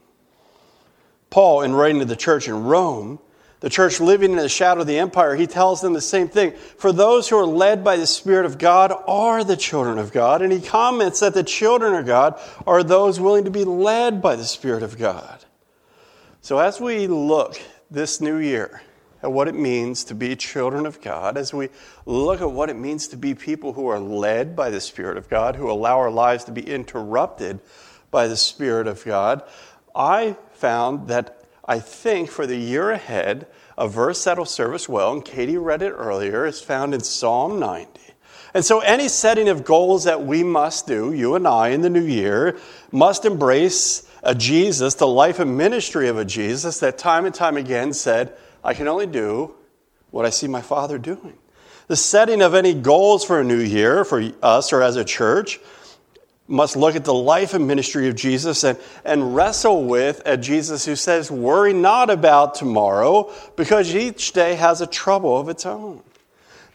Paul, 1.29 1.61
in 1.61 1.73
writing 1.73 1.99
to 1.99 2.05
the 2.05 2.15
church 2.15 2.47
in 2.47 2.63
Rome, 2.63 3.19
the 3.59 3.69
church 3.69 3.99
living 3.99 4.31
in 4.31 4.37
the 4.37 4.49
shadow 4.49 4.81
of 4.81 4.87
the 4.87 4.99
empire, 4.99 5.35
he 5.35 5.47
tells 5.47 5.81
them 5.81 5.93
the 5.93 6.01
same 6.01 6.27
thing. 6.27 6.51
For 6.51 6.91
those 6.91 7.27
who 7.27 7.37
are 7.37 7.45
led 7.45 7.83
by 7.83 7.97
the 7.97 8.05
Spirit 8.05 8.45
of 8.45 8.59
God 8.59 8.93
are 9.07 9.43
the 9.43 9.57
children 9.57 9.97
of 9.97 10.11
God. 10.11 10.43
And 10.43 10.53
he 10.53 10.61
comments 10.61 11.21
that 11.21 11.33
the 11.33 11.43
children 11.43 11.95
of 11.95 12.05
God 12.05 12.39
are 12.67 12.83
those 12.83 13.19
willing 13.19 13.45
to 13.45 13.51
be 13.51 13.63
led 13.63 14.21
by 14.21 14.35
the 14.35 14.45
Spirit 14.45 14.83
of 14.83 14.97
God. 14.99 15.43
So 16.41 16.59
as 16.59 16.79
we 16.79 17.07
look 17.07 17.59
this 17.89 18.21
new 18.21 18.37
year 18.37 18.81
at 19.23 19.31
what 19.31 19.47
it 19.47 19.55
means 19.55 20.03
to 20.05 20.15
be 20.15 20.35
children 20.35 20.85
of 20.85 21.01
God, 21.01 21.35
as 21.35 21.51
we 21.51 21.69
look 22.05 22.41
at 22.41 22.51
what 22.51 22.69
it 22.69 22.75
means 22.75 23.07
to 23.07 23.17
be 23.17 23.33
people 23.33 23.73
who 23.73 23.87
are 23.87 23.99
led 23.99 24.55
by 24.55 24.69
the 24.69 24.79
Spirit 24.79 25.17
of 25.17 25.29
God, 25.29 25.55
who 25.55 25.71
allow 25.71 25.97
our 25.97 26.11
lives 26.11 26.43
to 26.43 26.51
be 26.51 26.61
interrupted 26.61 27.59
by 28.11 28.27
the 28.27 28.37
Spirit 28.37 28.85
of 28.85 29.03
God, 29.03 29.41
I 29.97 30.37
found 30.51 31.07
that 31.07 31.41
I 31.65 31.79
think 31.79 32.29
for 32.29 32.45
the 32.45 32.55
year 32.55 32.91
ahead, 32.91 33.47
a 33.77 33.87
verse 33.87 34.23
that'll 34.23 34.45
serve 34.45 34.75
us 34.75 34.87
well, 34.87 35.11
and 35.11 35.25
Katie 35.25 35.57
read 35.57 35.81
it 35.81 35.91
earlier, 35.91 36.45
is 36.45 36.61
found 36.61 36.93
in 36.93 37.01
Psalm 37.01 37.59
90. 37.59 37.99
And 38.53 38.63
so, 38.63 38.79
any 38.79 39.09
setting 39.09 39.49
of 39.49 39.65
goals 39.65 40.05
that 40.05 40.25
we 40.25 40.43
must 40.43 40.87
do, 40.87 41.11
you 41.11 41.35
and 41.35 41.47
I, 41.47 41.69
in 41.69 41.81
the 41.81 41.89
new 41.89 42.03
year, 42.03 42.57
must 42.91 43.25
embrace 43.25 44.09
a 44.23 44.33
Jesus, 44.33 44.95
the 44.95 45.07
life 45.07 45.39
and 45.39 45.57
ministry 45.57 46.07
of 46.07 46.17
a 46.17 46.25
Jesus 46.25 46.79
that 46.79 46.97
time 46.97 47.25
and 47.25 47.35
time 47.35 47.57
again 47.57 47.93
said, 47.93 48.33
I 48.63 48.73
can 48.73 48.87
only 48.87 49.07
do 49.07 49.55
what 50.11 50.25
I 50.25 50.29
see 50.29 50.47
my 50.47 50.61
Father 50.61 50.97
doing. 50.97 51.37
The 51.87 51.95
setting 51.95 52.41
of 52.41 52.53
any 52.53 52.73
goals 52.73 53.23
for 53.23 53.39
a 53.39 53.43
new 53.43 53.59
year 53.59 54.03
for 54.03 54.31
us 54.41 54.73
or 54.73 54.81
as 54.81 54.95
a 54.95 55.05
church 55.05 55.59
must 56.47 56.75
look 56.75 56.95
at 56.95 57.03
the 57.03 57.13
life 57.13 57.53
and 57.53 57.67
ministry 57.67 58.07
of 58.07 58.15
Jesus 58.15 58.63
and, 58.63 58.77
and 59.03 59.35
wrestle 59.35 59.83
with 59.83 60.21
a 60.25 60.37
Jesus 60.37 60.85
who 60.85 60.95
says, 60.95 61.29
Worry 61.29 61.73
not 61.73 62.09
about 62.09 62.55
tomorrow 62.55 63.31
because 63.55 63.93
each 63.93 64.31
day 64.31 64.55
has 64.55 64.81
a 64.81 64.87
trouble 64.87 65.37
of 65.37 65.49
its 65.49 65.65
own. 65.65 66.01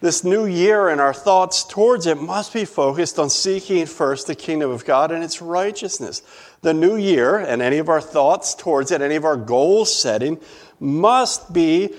This 0.02 0.24
new 0.24 0.46
year 0.46 0.88
and 0.88 1.00
our 1.00 1.14
thoughts 1.14 1.62
towards 1.62 2.06
it 2.06 2.20
must 2.20 2.52
be 2.52 2.64
focused 2.64 3.20
on 3.20 3.30
seeking 3.30 3.86
first 3.86 4.26
the 4.26 4.34
kingdom 4.34 4.70
of 4.70 4.84
God 4.84 5.12
and 5.12 5.22
its 5.22 5.40
righteousness. 5.40 6.22
The 6.60 6.74
new 6.74 6.96
year 6.96 7.38
and 7.38 7.62
any 7.62 7.78
of 7.78 7.88
our 7.88 8.00
thoughts 8.00 8.54
towards 8.54 8.90
it, 8.90 9.00
any 9.00 9.14
of 9.14 9.24
our 9.24 9.36
goal 9.36 9.84
setting, 9.84 10.40
must 10.80 11.52
be 11.52 11.94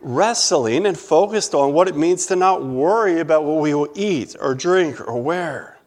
wrestling 0.00 0.86
and 0.86 0.96
focused 0.96 1.52
on 1.52 1.72
what 1.72 1.88
it 1.88 1.96
means 1.96 2.26
to 2.26 2.36
not 2.36 2.64
worry 2.64 3.18
about 3.18 3.42
what 3.42 3.60
we 3.60 3.74
will 3.74 3.90
eat 3.96 4.36
or 4.40 4.54
drink 4.54 5.00
or 5.00 5.20
wear. 5.20 5.77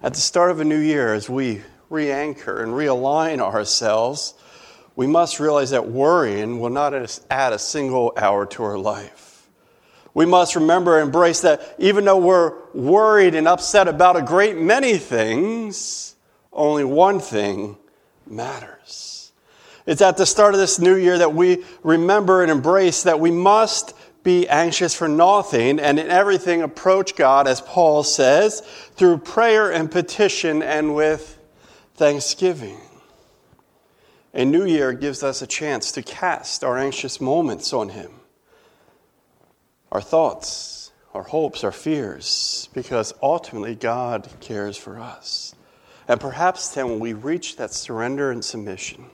At 0.00 0.14
the 0.14 0.20
start 0.20 0.52
of 0.52 0.60
a 0.60 0.64
new 0.64 0.78
year, 0.78 1.12
as 1.12 1.28
we 1.28 1.62
re 1.90 2.12
anchor 2.12 2.62
and 2.62 2.72
realign 2.72 3.40
ourselves, 3.40 4.34
we 4.94 5.08
must 5.08 5.40
realize 5.40 5.70
that 5.70 5.88
worrying 5.88 6.60
will 6.60 6.70
not 6.70 6.94
add 7.28 7.52
a 7.52 7.58
single 7.58 8.12
hour 8.16 8.46
to 8.46 8.62
our 8.62 8.78
life. 8.78 9.48
We 10.14 10.24
must 10.24 10.54
remember 10.54 10.98
and 10.98 11.06
embrace 11.06 11.40
that 11.40 11.74
even 11.78 12.04
though 12.04 12.18
we're 12.18 12.54
worried 12.74 13.34
and 13.34 13.48
upset 13.48 13.88
about 13.88 14.16
a 14.16 14.22
great 14.22 14.56
many 14.56 14.98
things, 14.98 16.14
only 16.52 16.84
one 16.84 17.18
thing 17.18 17.76
matters. 18.24 19.32
It's 19.84 20.02
at 20.02 20.16
the 20.16 20.26
start 20.26 20.54
of 20.54 20.60
this 20.60 20.78
new 20.78 20.94
year 20.94 21.18
that 21.18 21.34
we 21.34 21.64
remember 21.82 22.42
and 22.42 22.52
embrace 22.52 23.02
that 23.02 23.18
we 23.18 23.32
must 23.32 23.94
be 24.22 24.48
anxious 24.48 24.94
for 24.94 25.08
nothing, 25.08 25.78
and 25.78 25.98
in 25.98 26.10
everything 26.10 26.62
approach 26.62 27.16
God, 27.16 27.46
as 27.46 27.60
Paul 27.60 28.02
says, 28.02 28.60
through 28.94 29.18
prayer 29.18 29.70
and 29.72 29.90
petition 29.90 30.62
and 30.62 30.94
with 30.94 31.38
thanksgiving. 31.94 32.78
A 34.34 34.44
new 34.44 34.64
year 34.64 34.92
gives 34.92 35.22
us 35.22 35.40
a 35.40 35.46
chance 35.46 35.92
to 35.92 36.02
cast 36.02 36.62
our 36.62 36.76
anxious 36.78 37.20
moments 37.20 37.72
on 37.72 37.88
Him, 37.88 38.12
our 39.90 40.02
thoughts, 40.02 40.92
our 41.14 41.22
hopes, 41.22 41.64
our 41.64 41.72
fears, 41.72 42.68
because 42.74 43.14
ultimately 43.22 43.74
God 43.74 44.28
cares 44.40 44.76
for 44.76 44.98
us. 44.98 45.54
And 46.06 46.20
perhaps 46.20 46.68
then, 46.70 46.90
when 46.90 47.00
we 47.00 47.12
reach 47.12 47.56
that 47.56 47.72
surrender 47.72 48.30
and 48.30 48.44
submission, 48.44 49.06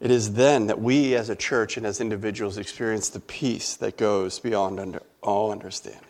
it 0.00 0.10
is 0.10 0.34
then 0.34 0.68
that 0.68 0.80
we 0.80 1.14
as 1.14 1.28
a 1.28 1.36
church 1.36 1.76
and 1.76 1.84
as 1.84 2.00
individuals 2.00 2.56
experience 2.56 3.08
the 3.08 3.20
peace 3.20 3.74
that 3.76 3.96
goes 3.96 4.38
beyond 4.38 4.78
under 4.78 5.02
all 5.22 5.50
understanding. 5.50 6.02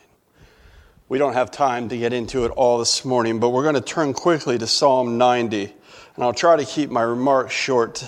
We 1.09 1.17
don't 1.17 1.33
have 1.33 1.51
time 1.51 1.89
to 1.89 1.97
get 1.97 2.13
into 2.13 2.45
it 2.45 2.51
all 2.51 2.79
this 2.79 3.03
morning, 3.05 3.41
but 3.41 3.49
we're 3.49 3.63
going 3.63 3.75
to 3.77 3.81
turn 3.81 4.13
quickly 4.13 4.59
to 4.59 4.67
Psalm 4.67 5.17
90, 5.17 5.73
and 6.17 6.25
I'll 6.25 6.35
try 6.35 6.57
to 6.57 6.67
keep 6.67 6.91
my 6.91 7.01
remarks 7.01 7.55
short. 7.55 8.07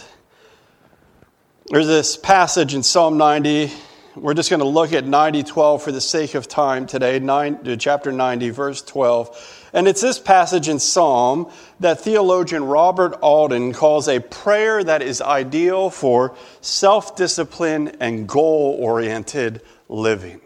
There's 1.67 1.87
this 1.87 2.19
passage 2.19 2.75
in 2.75 2.83
Psalm 2.83 3.17
90. 3.17 3.73
We're 4.21 4.35
just 4.35 4.51
going 4.51 4.61
to 4.61 4.67
look 4.67 4.93
at 4.93 5.07
90 5.07 5.45
12 5.45 5.83
for 5.83 5.93
the 5.93 6.01
sake 6.01 6.35
of 6.35 6.47
time 6.47 6.87
today, 6.87 7.19
nine, 7.21 7.59
uh, 7.67 7.77
chapter 7.77 8.13
90, 8.13 8.51
verse 8.51 8.83
12. 8.83 9.71
And 9.73 9.89
it's 9.89 10.03
this 10.03 10.19
passage 10.19 10.69
in 10.69 10.79
Psalm 10.79 11.51
that 11.79 12.01
theologian 12.01 12.65
Robert 12.65 13.15
Alden 13.23 13.73
calls 13.73 14.09
a 14.09 14.21
prayer 14.21 14.85
that 14.85 15.01
is 15.01 15.23
ideal 15.23 15.89
for 15.89 16.37
self 16.61 17.17
discipline 17.17 17.97
and 17.99 18.29
goal 18.29 18.77
oriented 18.79 19.63
living. 19.89 20.43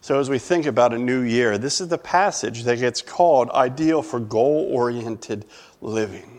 So, 0.00 0.18
as 0.18 0.28
we 0.28 0.40
think 0.40 0.66
about 0.66 0.92
a 0.92 0.98
new 0.98 1.20
year, 1.20 1.56
this 1.56 1.80
is 1.80 1.86
the 1.86 1.98
passage 1.98 2.64
that 2.64 2.80
gets 2.80 3.00
called 3.00 3.48
ideal 3.50 4.02
for 4.02 4.18
goal 4.18 4.68
oriented 4.72 5.44
living. 5.80 6.37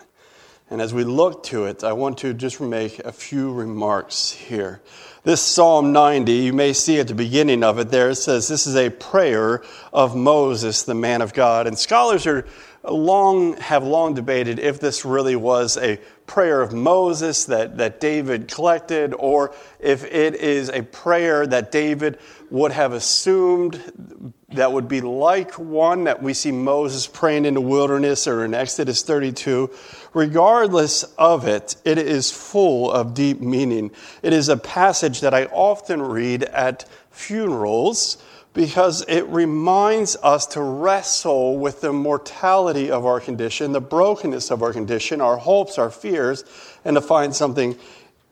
And 0.72 0.82
as 0.82 0.94
we 0.94 1.04
look 1.04 1.44
to 1.46 1.66
it, 1.66 1.84
I 1.84 1.94
want 1.94 2.20
to 2.20 2.34
just 2.34 2.62
make 2.62 3.00
a 3.00 3.12
few 3.12 3.52
remarks 3.52 4.30
here. 4.32 4.82
This 5.24 5.42
Psalm 5.42 5.92
90, 5.92 6.32
you 6.32 6.54
may 6.54 6.74
see 6.74 7.00
at 7.00 7.08
the 7.08 7.16
beginning 7.16 7.64
of 7.64 7.80
it 7.80 7.90
there, 7.90 8.12
it 8.12 8.16
says 8.16 8.48
this 8.48 8.68
is 8.68 8.76
a 8.76 8.92
prayer 8.92 9.64
of 9.92 10.16
Moses, 10.16 10.84
the 10.84 10.94
man 10.94 11.22
of 11.22 11.34
God. 11.34 11.66
And 11.66 11.78
scholars 11.78 12.28
are 12.28 12.46
long, 12.84 13.58
have 13.58 13.84
long 13.84 14.14
debated 14.14 14.60
if 14.60 14.80
this 14.80 15.04
really 15.04 15.36
was 15.36 15.76
a 15.76 16.00
prayer 16.28 16.62
of 16.62 16.72
Moses 16.72 17.46
that, 17.46 17.78
that 17.78 18.00
David 18.00 18.48
collected, 18.48 19.16
or 19.16 19.56
if 19.80 20.06
it 20.06 20.36
is 20.36 20.70
a 20.70 20.84
prayer 20.84 21.48
that 21.48 21.72
David 21.72 22.20
would 22.52 22.72
have 22.72 22.94
assumed 22.94 24.34
that 24.54 24.72
would 24.72 24.88
be 24.88 25.02
like 25.02 25.54
one 25.54 26.06
that 26.06 26.24
we 26.24 26.34
see 26.34 26.52
Moses 26.52 27.06
praying 27.06 27.46
in 27.46 27.54
the 27.54 27.62
wilderness 27.62 28.28
or 28.28 28.44
in 28.44 28.54
Exodus 28.54 29.04
32. 29.04 29.70
Regardless 30.14 31.04
of 31.18 31.48
it, 31.48 31.76
it 31.86 31.98
is 31.98 32.32
full 32.32 32.92
of 32.92 33.14
deep 33.14 33.42
meaning. 33.42 33.92
It 34.24 34.34
is 34.34 34.50
a 34.50 34.58
passage 34.58 35.22
that 35.22 35.34
I 35.34 35.46
often 35.46 36.02
read 36.02 36.44
at 36.44 36.86
funerals 37.12 38.18
because 38.54 39.06
it 39.08 39.26
reminds 39.28 40.16
us 40.18 40.48
to 40.48 40.62
wrestle 40.62 41.60
with 41.60 41.82
the 41.82 41.94
mortality 41.94 42.90
of 42.90 43.06
our 43.06 43.20
condition, 43.20 43.72
the 43.72 43.82
brokenness 43.82 44.50
of 44.50 44.64
our 44.64 44.74
condition, 44.74 45.22
our 45.22 45.38
hopes, 45.38 45.78
our 45.78 45.92
fears, 45.92 46.44
and 46.84 46.96
to 46.96 47.02
find 47.02 47.36
something 47.36 47.78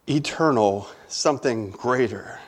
eternal, 0.07 0.87
something 1.07 1.69
greater. 1.69 2.39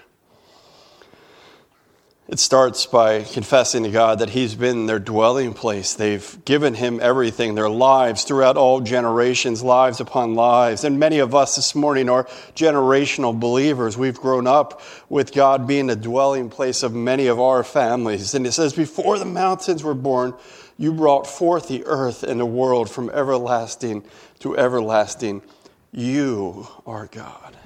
It 2.30 2.38
starts 2.38 2.86
by 2.86 3.24
confessing 3.24 3.82
to 3.86 3.90
God 3.90 4.20
that 4.20 4.30
He's 4.30 4.54
been 4.54 4.86
their 4.86 5.00
dwelling 5.00 5.56
place. 5.56 5.96
They've 5.96 6.38
given 6.46 6.76
Him 6.76 7.00
everything, 7.02 7.56
their 7.56 7.72
lives 7.72 8.24
throughout 8.24 8.56
all 8.56 8.82
generations, 8.82 9.64
lives 9.64 10.00
upon 10.00 10.36
lives. 10.36 10.84
And 10.84 11.00
many 11.00 11.18
of 11.18 11.34
us 11.34 11.56
this 11.56 11.74
morning 11.74 12.08
are 12.08 12.26
generational 12.56 13.38
believers. 13.38 13.98
We've 13.98 14.20
grown 14.20 14.46
up 14.46 14.80
with 15.10 15.34
God 15.34 15.66
being 15.66 15.88
the 15.88 15.96
dwelling 15.96 16.52
place 16.52 16.84
of 16.84 16.94
many 16.94 17.26
of 17.26 17.40
our 17.40 17.64
families. 17.64 18.36
And 18.36 18.46
it 18.46 18.52
says, 18.52 18.74
Before 18.74 19.18
the 19.18 19.26
mountains 19.26 19.84
were 19.84 19.96
born, 19.96 20.36
you 20.78 20.94
brought 20.94 21.26
forth 21.26 21.68
the 21.68 21.84
earth 21.88 22.22
and 22.22 22.40
the 22.40 22.46
world 22.46 22.92
from 22.92 23.10
everlasting 23.10 24.04
to 24.42 24.56
everlasting. 24.56 25.42
You 25.92 26.68
are 26.86 27.08
God. 27.08 27.58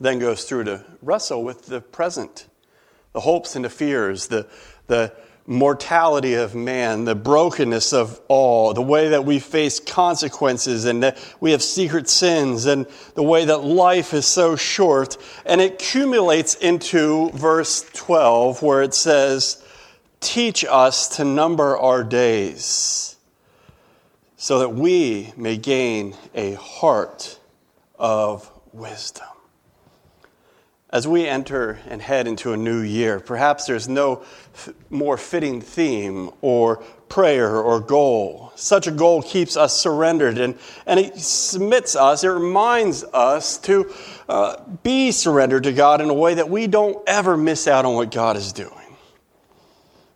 Then 0.00 0.18
goes 0.18 0.44
through 0.44 0.64
to 0.64 0.86
wrestle 1.02 1.44
with 1.44 1.66
the 1.66 1.82
present 1.82 2.46
the 3.12 3.20
hopes 3.20 3.56
and 3.56 3.64
the 3.64 3.70
fears, 3.70 4.28
the, 4.28 4.46
the 4.86 5.12
mortality 5.48 6.34
of 6.34 6.54
man, 6.54 7.04
the 7.04 7.14
brokenness 7.14 7.94
of 7.94 8.20
all, 8.28 8.74
the 8.74 8.82
way 8.82 9.08
that 9.08 9.24
we 9.24 9.38
face 9.38 9.80
consequences 9.80 10.84
and 10.84 11.02
that 11.02 11.18
we 11.40 11.52
have 11.52 11.62
secret 11.62 12.08
sins, 12.08 12.66
and 12.66 12.86
the 13.14 13.22
way 13.22 13.46
that 13.46 13.64
life 13.64 14.12
is 14.12 14.26
so 14.26 14.56
short. 14.56 15.16
And 15.46 15.60
it 15.60 15.74
accumulates 15.74 16.54
into 16.54 17.30
verse 17.30 17.88
12 17.94 18.62
where 18.62 18.82
it 18.82 18.92
says, 18.92 19.64
Teach 20.20 20.64
us 20.64 21.16
to 21.16 21.24
number 21.24 21.78
our 21.78 22.04
days 22.04 23.16
so 24.36 24.58
that 24.58 24.70
we 24.70 25.32
may 25.36 25.56
gain 25.56 26.14
a 26.34 26.54
heart 26.54 27.38
of 27.98 28.50
wisdom. 28.72 29.26
As 30.90 31.06
we 31.06 31.26
enter 31.26 31.80
and 31.86 32.00
head 32.00 32.26
into 32.26 32.54
a 32.54 32.56
new 32.56 32.80
year, 32.80 33.20
perhaps 33.20 33.66
there's 33.66 33.88
no 33.88 34.22
f- 34.54 34.70
more 34.88 35.18
fitting 35.18 35.60
theme 35.60 36.30
or 36.40 36.76
prayer 37.10 37.56
or 37.56 37.78
goal. 37.78 38.52
Such 38.56 38.86
a 38.86 38.90
goal 38.90 39.20
keeps 39.20 39.54
us 39.54 39.78
surrendered 39.78 40.38
and, 40.38 40.58
and 40.86 40.98
it 40.98 41.18
submits 41.18 41.94
us, 41.94 42.24
it 42.24 42.28
reminds 42.28 43.04
us 43.04 43.58
to 43.58 43.92
uh, 44.30 44.62
be 44.82 45.10
surrendered 45.10 45.64
to 45.64 45.74
God 45.74 46.00
in 46.00 46.08
a 46.08 46.14
way 46.14 46.34
that 46.34 46.48
we 46.48 46.66
don't 46.66 47.06
ever 47.06 47.36
miss 47.36 47.68
out 47.68 47.84
on 47.84 47.94
what 47.94 48.10
God 48.10 48.38
is 48.38 48.52
doing. 48.54 48.72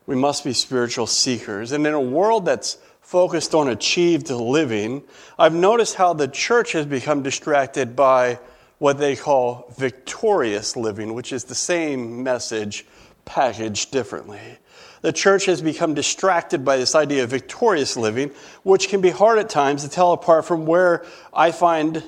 We 0.06 0.16
must 0.16 0.42
be 0.42 0.54
spiritual 0.54 1.06
seekers. 1.06 1.72
And 1.72 1.86
in 1.86 1.92
a 1.92 2.00
world 2.00 2.46
that's 2.46 2.78
focused 3.02 3.54
on 3.54 3.68
achieved 3.68 4.30
living, 4.30 5.02
I've 5.38 5.54
noticed 5.54 5.96
how 5.96 6.14
the 6.14 6.28
church 6.28 6.72
has 6.72 6.86
become 6.86 7.22
distracted 7.22 7.94
by 7.94 8.38
what 8.82 8.98
they 8.98 9.14
call 9.14 9.72
victorious 9.78 10.76
living, 10.76 11.14
which 11.14 11.32
is 11.32 11.44
the 11.44 11.54
same 11.54 12.24
message 12.24 12.84
packaged 13.24 13.92
differently. 13.92 14.40
The 15.02 15.12
church 15.12 15.44
has 15.46 15.62
become 15.62 15.94
distracted 15.94 16.64
by 16.64 16.78
this 16.78 16.96
idea 16.96 17.22
of 17.22 17.30
victorious 17.30 17.96
living, 17.96 18.32
which 18.64 18.88
can 18.88 19.00
be 19.00 19.10
hard 19.10 19.38
at 19.38 19.48
times 19.48 19.84
to 19.84 19.88
tell 19.88 20.12
apart 20.12 20.46
from 20.46 20.66
where 20.66 21.06
I 21.32 21.52
find 21.52 22.02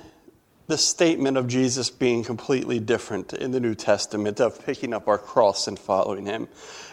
the 0.66 0.76
statement 0.76 1.36
of 1.36 1.46
Jesus 1.46 1.90
being 1.90 2.24
completely 2.24 2.80
different 2.80 3.32
in 3.34 3.52
the 3.52 3.60
New 3.60 3.76
Testament 3.76 4.40
of 4.40 4.66
picking 4.66 4.92
up 4.92 5.06
our 5.06 5.18
cross 5.18 5.68
and 5.68 5.78
following 5.78 6.26
him. 6.26 6.48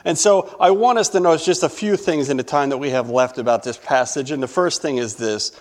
And 0.06 0.16
so 0.16 0.56
I 0.60 0.70
want 0.70 1.00
us 1.00 1.10
to 1.10 1.20
notice 1.20 1.44
just 1.44 1.64
a 1.64 1.70
few 1.70 1.98
things 1.98 2.30
in 2.30 2.38
the 2.38 2.44
time 2.44 2.70
that 2.70 2.78
we 2.78 2.92
have 2.92 3.10
left 3.10 3.40
about 3.40 3.64
this 3.64 3.80
passage. 3.80 4.30
And 4.30 4.44
the 4.44 4.48
first 4.48 4.84
thing 4.84 4.98
is 4.98 5.16
this 5.16 5.60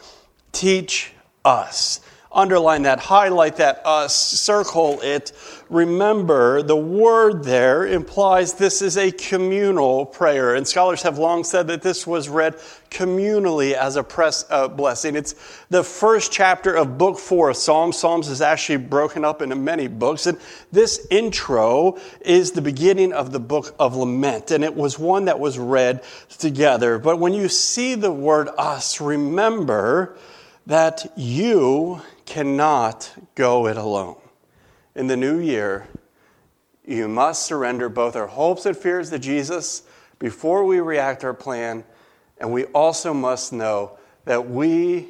teach 0.53 1.15
us 1.43 2.01
underline 2.33 2.83
that, 2.83 3.01
highlight 3.01 3.57
that, 3.57 3.83
uh, 3.85 4.07
circle 4.07 5.01
it. 5.03 5.33
Remember, 5.69 6.63
the 6.63 6.77
word 6.77 7.43
there 7.43 7.87
implies 7.87 8.55
this 8.55 8.83
is 8.83 8.97
a 8.97 9.11
communal 9.11 10.07
prayer. 10.07 10.55
And 10.55 10.67
scholars 10.67 11.03
have 11.03 11.19
long 11.19 11.43
said 11.43 11.67
that 11.69 11.83
this 11.83 12.07
was 12.07 12.29
read 12.29 12.57
communally 12.91 13.73
as 13.73 13.97
a 13.97 14.03
press, 14.03 14.45
uh, 14.49 14.69
blessing. 14.69 15.17
It's 15.17 15.35
the 15.71 15.83
first 15.83 16.31
chapter 16.31 16.75
of 16.75 16.99
book 16.99 17.19
four 17.19 17.51
of 17.51 17.57
Psalms. 17.57 17.99
Psalms 17.99 18.29
is 18.29 18.41
actually 18.41 18.79
broken 18.79 19.25
up 19.25 19.43
into 19.43 19.57
many 19.57 19.89
books. 19.89 20.27
And 20.27 20.39
this 20.71 21.07
intro 21.11 21.99
is 22.21 22.53
the 22.53 22.63
beginning 22.63 23.13
of 23.13 23.33
the 23.33 23.41
book 23.41 23.75
of 23.79 23.97
lament. 23.97 24.53
And 24.53 24.63
it 24.63 24.75
was 24.75 24.99
one 24.99 25.25
that 25.25 25.41
was 25.41 25.59
read 25.59 26.05
together. 26.39 26.99
But 26.99 27.19
when 27.19 27.33
you 27.33 27.49
see 27.49 27.97
the 27.97 28.13
word 28.13 28.49
us, 28.57 29.01
remember 29.01 30.17
that 30.71 31.05
you 31.17 32.01
cannot 32.27 33.13
go 33.35 33.67
it 33.67 33.77
alone. 33.77 34.15
In 34.95 35.09
the 35.09 35.17
new 35.17 35.41
year, 35.41 35.89
you 36.87 37.09
must 37.09 37.43
surrender 37.43 37.89
both 37.89 38.15
our 38.15 38.29
hopes 38.29 38.65
and 38.67 38.77
fears 38.77 39.11
to 39.11 39.19
Jesus 39.19 39.83
before 40.21 40.65
we 40.65 40.79
react 40.79 41.25
our 41.25 41.35
plan, 41.35 41.83
and 42.39 42.53
we 42.53 42.67
also 42.67 43.13
must 43.13 43.53
know 43.53 43.99
that 44.27 44.49
we 44.49 45.09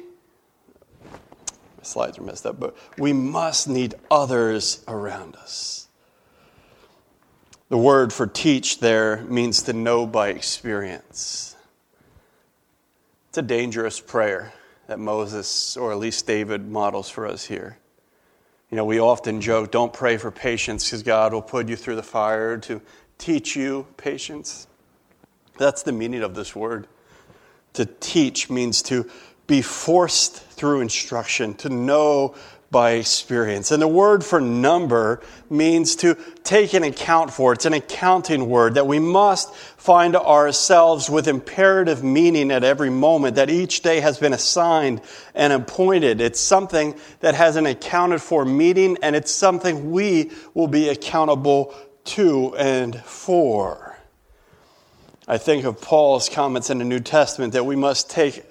my 1.03 1.83
slides 1.83 2.17
are 2.17 2.23
messed 2.23 2.47
up, 2.47 2.59
but 2.59 2.75
we 2.97 3.13
must 3.13 3.69
need 3.69 3.93
others 4.09 4.83
around 4.87 5.35
us. 5.35 5.87
The 7.69 7.77
word 7.77 8.11
for 8.11 8.25
teach 8.25 8.79
there 8.79 9.21
means 9.25 9.61
to 9.63 9.73
know 9.73 10.07
by 10.07 10.29
experience. 10.29 11.55
It's 13.29 13.37
a 13.37 13.43
dangerous 13.43 13.99
prayer 13.99 14.53
that 14.91 14.99
Moses, 14.99 15.77
or 15.77 15.93
at 15.93 15.99
least 15.99 16.27
David, 16.27 16.67
models 16.67 17.09
for 17.09 17.25
us 17.25 17.45
here. 17.45 17.77
You 18.69 18.75
know, 18.75 18.83
we 18.83 18.99
often 18.99 19.39
joke, 19.39 19.71
don't 19.71 19.93
pray 19.93 20.17
for 20.17 20.31
patience 20.31 20.83
because 20.83 21.01
God 21.01 21.31
will 21.31 21.41
put 21.41 21.69
you 21.69 21.77
through 21.77 21.95
the 21.95 22.03
fire 22.03 22.57
to 22.57 22.81
teach 23.17 23.55
you 23.55 23.87
patience. 23.95 24.67
That's 25.57 25.83
the 25.83 25.93
meaning 25.93 26.23
of 26.23 26.35
this 26.35 26.53
word. 26.53 26.87
To 27.75 27.85
teach 27.85 28.49
means 28.49 28.81
to 28.83 29.09
be 29.47 29.61
forced 29.61 30.35
through 30.35 30.81
instruction, 30.81 31.53
to 31.53 31.69
know 31.69 32.35
by 32.71 32.91
experience. 32.91 33.69
And 33.69 33.81
the 33.81 33.87
word 33.87 34.23
for 34.23 34.39
number 34.39 35.21
means 35.49 35.97
to 35.97 36.17
take 36.45 36.73
an 36.73 36.83
account 36.83 37.31
for. 37.31 37.51
It's 37.51 37.65
an 37.65 37.73
accounting 37.73 38.49
word 38.49 38.75
that 38.75 38.87
we 38.87 38.97
must 38.97 39.53
find 39.53 40.15
ourselves 40.15 41.09
with 41.09 41.27
imperative 41.27 42.01
meaning 42.01 42.49
at 42.49 42.63
every 42.63 42.89
moment, 42.89 43.35
that 43.35 43.49
each 43.49 43.81
day 43.81 43.99
has 43.99 44.17
been 44.17 44.31
assigned 44.31 45.01
and 45.35 45.51
appointed. 45.51 46.21
It's 46.21 46.39
something 46.39 46.95
that 47.19 47.35
has 47.35 47.57
an 47.57 47.65
accounted 47.65 48.21
for 48.21 48.45
meaning, 48.45 48.97
and 49.03 49.17
it's 49.17 49.31
something 49.31 49.91
we 49.91 50.31
will 50.53 50.69
be 50.69 50.87
accountable 50.87 51.75
to 52.05 52.55
and 52.55 52.95
for. 53.01 53.97
I 55.27 55.37
think 55.37 55.65
of 55.65 55.81
Paul's 55.81 56.29
comments 56.29 56.69
in 56.69 56.77
the 56.77 56.85
New 56.85 57.01
Testament 57.01 57.51
that 57.53 57.65
we 57.65 57.75
must 57.75 58.09
take 58.09 58.45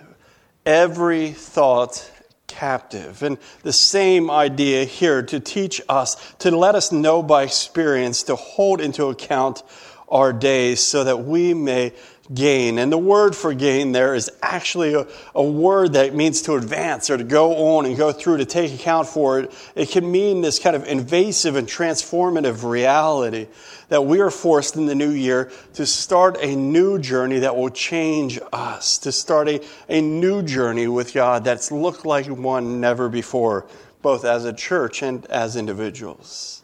every 0.66 1.30
thought 1.30 2.10
captive. 2.50 3.22
And 3.22 3.38
the 3.62 3.72
same 3.72 4.30
idea 4.30 4.84
here 4.84 5.22
to 5.22 5.40
teach 5.40 5.80
us, 5.88 6.16
to 6.40 6.50
let 6.50 6.74
us 6.74 6.90
know 6.90 7.22
by 7.22 7.44
experience, 7.44 8.24
to 8.24 8.36
hold 8.36 8.80
into 8.80 9.06
account 9.06 9.62
our 10.08 10.32
days 10.32 10.80
so 10.80 11.04
that 11.04 11.24
we 11.24 11.54
may 11.54 11.92
gain. 12.32 12.78
And 12.78 12.92
the 12.92 12.98
word 12.98 13.34
for 13.34 13.54
gain 13.54 13.92
there 13.92 14.14
is 14.14 14.30
actually 14.42 14.94
a, 14.94 15.06
a, 15.34 15.42
word 15.42 15.94
that 15.94 16.14
means 16.14 16.42
to 16.42 16.54
advance 16.54 17.10
or 17.10 17.16
to 17.16 17.24
go 17.24 17.76
on 17.76 17.86
and 17.86 17.96
go 17.96 18.12
through, 18.12 18.38
to 18.38 18.44
take 18.44 18.72
account 18.72 19.08
for 19.08 19.40
it. 19.40 19.52
It 19.74 19.90
can 19.90 20.10
mean 20.10 20.40
this 20.40 20.58
kind 20.58 20.76
of 20.76 20.86
invasive 20.86 21.56
and 21.56 21.66
transformative 21.66 22.68
reality 22.68 23.48
that 23.88 24.02
we 24.02 24.20
are 24.20 24.30
forced 24.30 24.76
in 24.76 24.86
the 24.86 24.94
new 24.94 25.10
year 25.10 25.50
to 25.74 25.84
start 25.84 26.36
a 26.40 26.54
new 26.54 26.98
journey 26.98 27.40
that 27.40 27.56
will 27.56 27.70
change 27.70 28.38
us, 28.52 28.98
to 28.98 29.10
start 29.10 29.48
a, 29.48 29.60
a 29.88 30.00
new 30.00 30.42
journey 30.42 30.86
with 30.86 31.12
God 31.12 31.44
that's 31.44 31.72
looked 31.72 32.06
like 32.06 32.26
one 32.26 32.80
never 32.80 33.08
before, 33.08 33.66
both 34.02 34.24
as 34.24 34.44
a 34.44 34.52
church 34.52 35.02
and 35.02 35.26
as 35.26 35.56
individuals. 35.56 36.59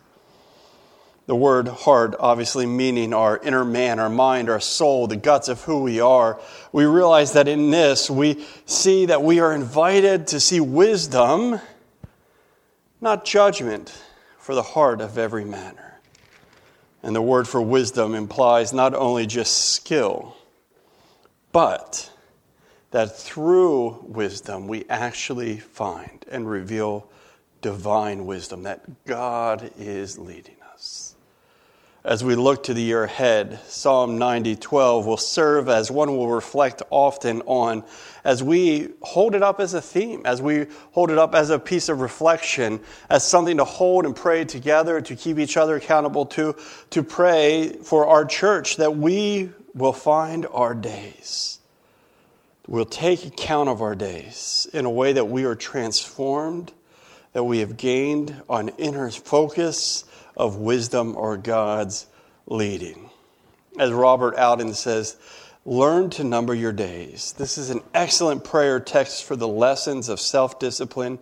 The 1.26 1.34
word 1.34 1.66
heart, 1.66 2.14
obviously 2.20 2.66
meaning 2.66 3.12
our 3.12 3.36
inner 3.38 3.64
man, 3.64 3.98
our 3.98 4.08
mind, 4.08 4.48
our 4.48 4.60
soul, 4.60 5.08
the 5.08 5.16
guts 5.16 5.48
of 5.48 5.62
who 5.62 5.82
we 5.82 5.98
are. 5.98 6.40
We 6.70 6.84
realize 6.84 7.32
that 7.32 7.48
in 7.48 7.70
this, 7.70 8.08
we 8.08 8.46
see 8.64 9.06
that 9.06 9.22
we 9.22 9.40
are 9.40 9.52
invited 9.52 10.28
to 10.28 10.38
see 10.38 10.60
wisdom, 10.60 11.60
not 13.00 13.24
judgment, 13.24 13.92
for 14.38 14.54
the 14.54 14.62
heart 14.62 15.00
of 15.00 15.18
every 15.18 15.44
manner. 15.44 15.98
And 17.02 17.14
the 17.14 17.22
word 17.22 17.48
for 17.48 17.60
wisdom 17.60 18.14
implies 18.14 18.72
not 18.72 18.94
only 18.94 19.26
just 19.26 19.72
skill, 19.72 20.36
but 21.50 22.08
that 22.92 23.18
through 23.18 24.04
wisdom 24.06 24.68
we 24.68 24.84
actually 24.88 25.58
find 25.58 26.24
and 26.30 26.48
reveal 26.48 27.10
divine 27.62 28.26
wisdom, 28.26 28.62
that 28.62 29.04
God 29.04 29.72
is 29.76 30.18
leading 30.18 30.56
as 32.06 32.22
we 32.22 32.36
look 32.36 32.62
to 32.62 32.72
the 32.72 32.82
year 32.82 33.02
ahead, 33.02 33.58
Psalm 33.66 34.16
90:12 34.16 35.06
will 35.06 35.16
serve 35.16 35.68
as 35.68 35.90
one 35.90 36.16
we'll 36.16 36.28
reflect 36.28 36.80
often 36.88 37.42
on 37.46 37.82
as 38.22 38.44
we 38.44 38.90
hold 39.02 39.34
it 39.34 39.42
up 39.42 39.58
as 39.58 39.74
a 39.74 39.82
theme, 39.82 40.22
as 40.24 40.40
we 40.40 40.66
hold 40.92 41.10
it 41.10 41.18
up 41.18 41.34
as 41.34 41.50
a 41.50 41.58
piece 41.58 41.88
of 41.88 42.00
reflection, 42.00 42.78
as 43.10 43.24
something 43.24 43.56
to 43.56 43.64
hold 43.64 44.06
and 44.06 44.14
pray 44.14 44.44
together, 44.44 45.00
to 45.00 45.16
keep 45.16 45.36
each 45.36 45.56
other 45.56 45.74
accountable 45.74 46.24
to, 46.24 46.54
to 46.90 47.02
pray 47.02 47.72
for 47.82 48.06
our 48.06 48.24
church 48.24 48.76
that 48.76 48.96
we 48.96 49.50
will 49.74 49.92
find 49.92 50.46
our 50.52 50.74
days. 50.74 51.58
We'll 52.68 52.84
take 52.84 53.26
account 53.26 53.68
of 53.68 53.82
our 53.82 53.96
days 53.96 54.68
in 54.72 54.84
a 54.84 54.90
way 54.90 55.12
that 55.12 55.28
we 55.28 55.44
are 55.44 55.56
transformed, 55.56 56.70
that 57.32 57.42
we 57.42 57.58
have 57.58 57.76
gained 57.76 58.42
an 58.48 58.68
inner 58.78 59.10
focus 59.10 60.04
of 60.36 60.56
wisdom 60.56 61.16
or 61.16 61.36
God's 61.36 62.06
leading. 62.46 63.10
As 63.78 63.92
Robert 63.92 64.36
Alden 64.36 64.74
says, 64.74 65.16
learn 65.64 66.10
to 66.10 66.24
number 66.24 66.54
your 66.54 66.72
days. 66.72 67.34
This 67.36 67.58
is 67.58 67.70
an 67.70 67.82
excellent 67.94 68.44
prayer 68.44 68.80
text 68.80 69.24
for 69.24 69.36
the 69.36 69.48
lessons 69.48 70.08
of 70.08 70.20
self 70.20 70.58
discipline 70.58 71.18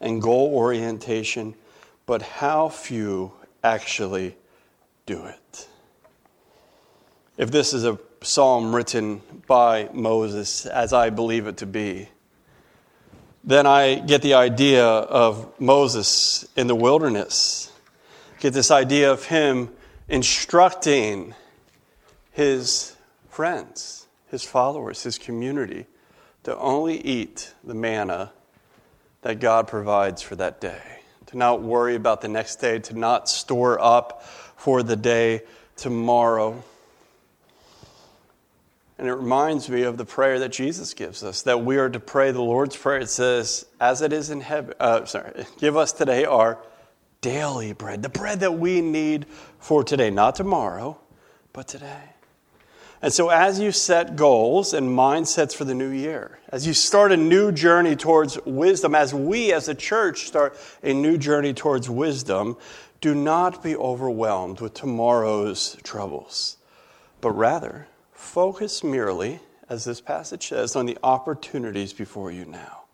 and 0.00 0.22
goal 0.22 0.54
orientation, 0.54 1.54
but 2.06 2.22
how 2.22 2.68
few 2.68 3.32
actually 3.62 4.36
do 5.06 5.24
it. 5.24 5.68
If 7.36 7.50
this 7.50 7.72
is 7.72 7.84
a 7.84 7.98
psalm 8.22 8.74
written 8.74 9.22
by 9.46 9.88
Moses, 9.92 10.66
as 10.66 10.92
I 10.92 11.10
believe 11.10 11.46
it 11.46 11.58
to 11.58 11.66
be, 11.66 12.08
then 13.44 13.66
I 13.66 13.94
get 13.96 14.22
the 14.22 14.34
idea 14.34 14.84
of 14.84 15.58
Moses 15.60 16.46
in 16.56 16.66
the 16.66 16.74
wilderness. 16.74 17.72
Get 18.40 18.52
this 18.52 18.70
idea 18.70 19.10
of 19.10 19.24
him 19.24 19.70
instructing 20.08 21.34
his 22.30 22.94
friends, 23.28 24.06
his 24.30 24.44
followers, 24.44 25.02
his 25.02 25.18
community 25.18 25.86
to 26.44 26.56
only 26.56 27.00
eat 27.00 27.52
the 27.64 27.74
manna 27.74 28.32
that 29.22 29.40
God 29.40 29.66
provides 29.66 30.22
for 30.22 30.36
that 30.36 30.60
day, 30.60 30.80
to 31.26 31.36
not 31.36 31.62
worry 31.62 31.96
about 31.96 32.20
the 32.20 32.28
next 32.28 32.56
day, 32.56 32.78
to 32.78 32.96
not 32.96 33.28
store 33.28 33.80
up 33.82 34.22
for 34.22 34.84
the 34.84 34.96
day 34.96 35.42
tomorrow. 35.76 36.62
And 38.98 39.08
it 39.08 39.14
reminds 39.14 39.68
me 39.68 39.82
of 39.82 39.96
the 39.96 40.04
prayer 40.04 40.38
that 40.38 40.52
Jesus 40.52 40.94
gives 40.94 41.24
us 41.24 41.42
that 41.42 41.64
we 41.64 41.76
are 41.76 41.90
to 41.90 42.00
pray 42.00 42.30
the 42.30 42.40
Lord's 42.40 42.76
Prayer. 42.76 43.00
It 43.00 43.10
says, 43.10 43.66
As 43.80 44.00
it 44.00 44.12
is 44.12 44.30
in 44.30 44.40
heaven, 44.40 44.74
uh, 44.78 45.04
sorry, 45.06 45.44
give 45.58 45.76
us 45.76 45.92
today 45.92 46.24
our 46.24 46.58
daily 47.20 47.72
bread, 47.72 48.02
the 48.02 48.08
bread 48.08 48.40
that 48.40 48.54
we 48.54 48.80
need 48.80 49.26
for 49.58 49.82
today, 49.82 50.10
not 50.10 50.34
tomorrow, 50.34 50.98
but 51.52 51.68
today. 51.68 52.14
And 53.00 53.12
so, 53.12 53.28
as 53.28 53.60
you 53.60 53.70
set 53.70 54.16
goals 54.16 54.74
and 54.74 54.88
mindsets 54.88 55.54
for 55.54 55.64
the 55.64 55.74
new 55.74 55.90
year, 55.90 56.40
as 56.48 56.66
you 56.66 56.74
start 56.74 57.12
a 57.12 57.16
new 57.16 57.52
journey 57.52 57.94
towards 57.94 58.38
wisdom, 58.44 58.94
as 58.94 59.14
we 59.14 59.52
as 59.52 59.68
a 59.68 59.74
church 59.74 60.26
start 60.26 60.58
a 60.82 60.92
new 60.92 61.16
journey 61.16 61.54
towards 61.54 61.88
wisdom, 61.88 62.56
do 63.00 63.14
not 63.14 63.62
be 63.62 63.76
overwhelmed 63.76 64.60
with 64.60 64.74
tomorrow's 64.74 65.76
troubles, 65.84 66.56
but 67.20 67.30
rather 67.30 67.86
focus 68.12 68.82
merely, 68.82 69.38
as 69.68 69.84
this 69.84 70.00
passage 70.00 70.48
says, 70.48 70.74
on 70.74 70.86
the 70.86 70.98
opportunities 71.04 71.92
before 71.92 72.32
you 72.32 72.44
now. 72.44 72.87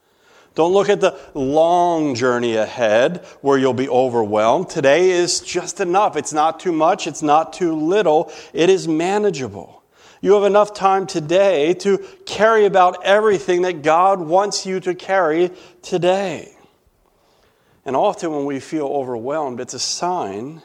Don't 0.55 0.73
look 0.73 0.89
at 0.89 1.01
the 1.01 1.19
long 1.35 2.15
journey 2.15 2.55
ahead 2.55 3.25
where 3.41 3.59
you'll 3.59 3.75
be 3.75 3.89
overwhelmed. 3.89 4.71
Today 4.71 5.11
is 5.11 5.41
just 5.41 5.81
enough. 5.81 6.17
It's 6.17 6.33
not 6.33 6.61
too 6.61 6.73
much, 6.73 7.07
it's 7.07 7.23
not 7.23 7.53
too 7.53 7.75
little, 7.75 8.33
it 8.53 8.71
is 8.71 8.87
manageable. 8.87 9.83
You 10.21 10.35
have 10.35 10.45
enough 10.45 10.73
time 10.73 11.07
today 11.07 11.75
to 11.75 11.99
carry 12.25 12.65
about 12.65 13.05
everything 13.05 13.63
that 13.63 13.83
God 13.83 14.21
wants 14.21 14.65
you 14.65 14.81
to 14.81 14.95
carry 14.95 15.51
today. 15.83 16.57
And 17.85 17.95
often 17.95 18.31
when 18.31 18.47
we 18.47 18.61
feel 18.61 18.87
overwhelmed, 18.87 19.61
it's 19.61 19.75
a 19.75 19.79
sign 19.79 20.63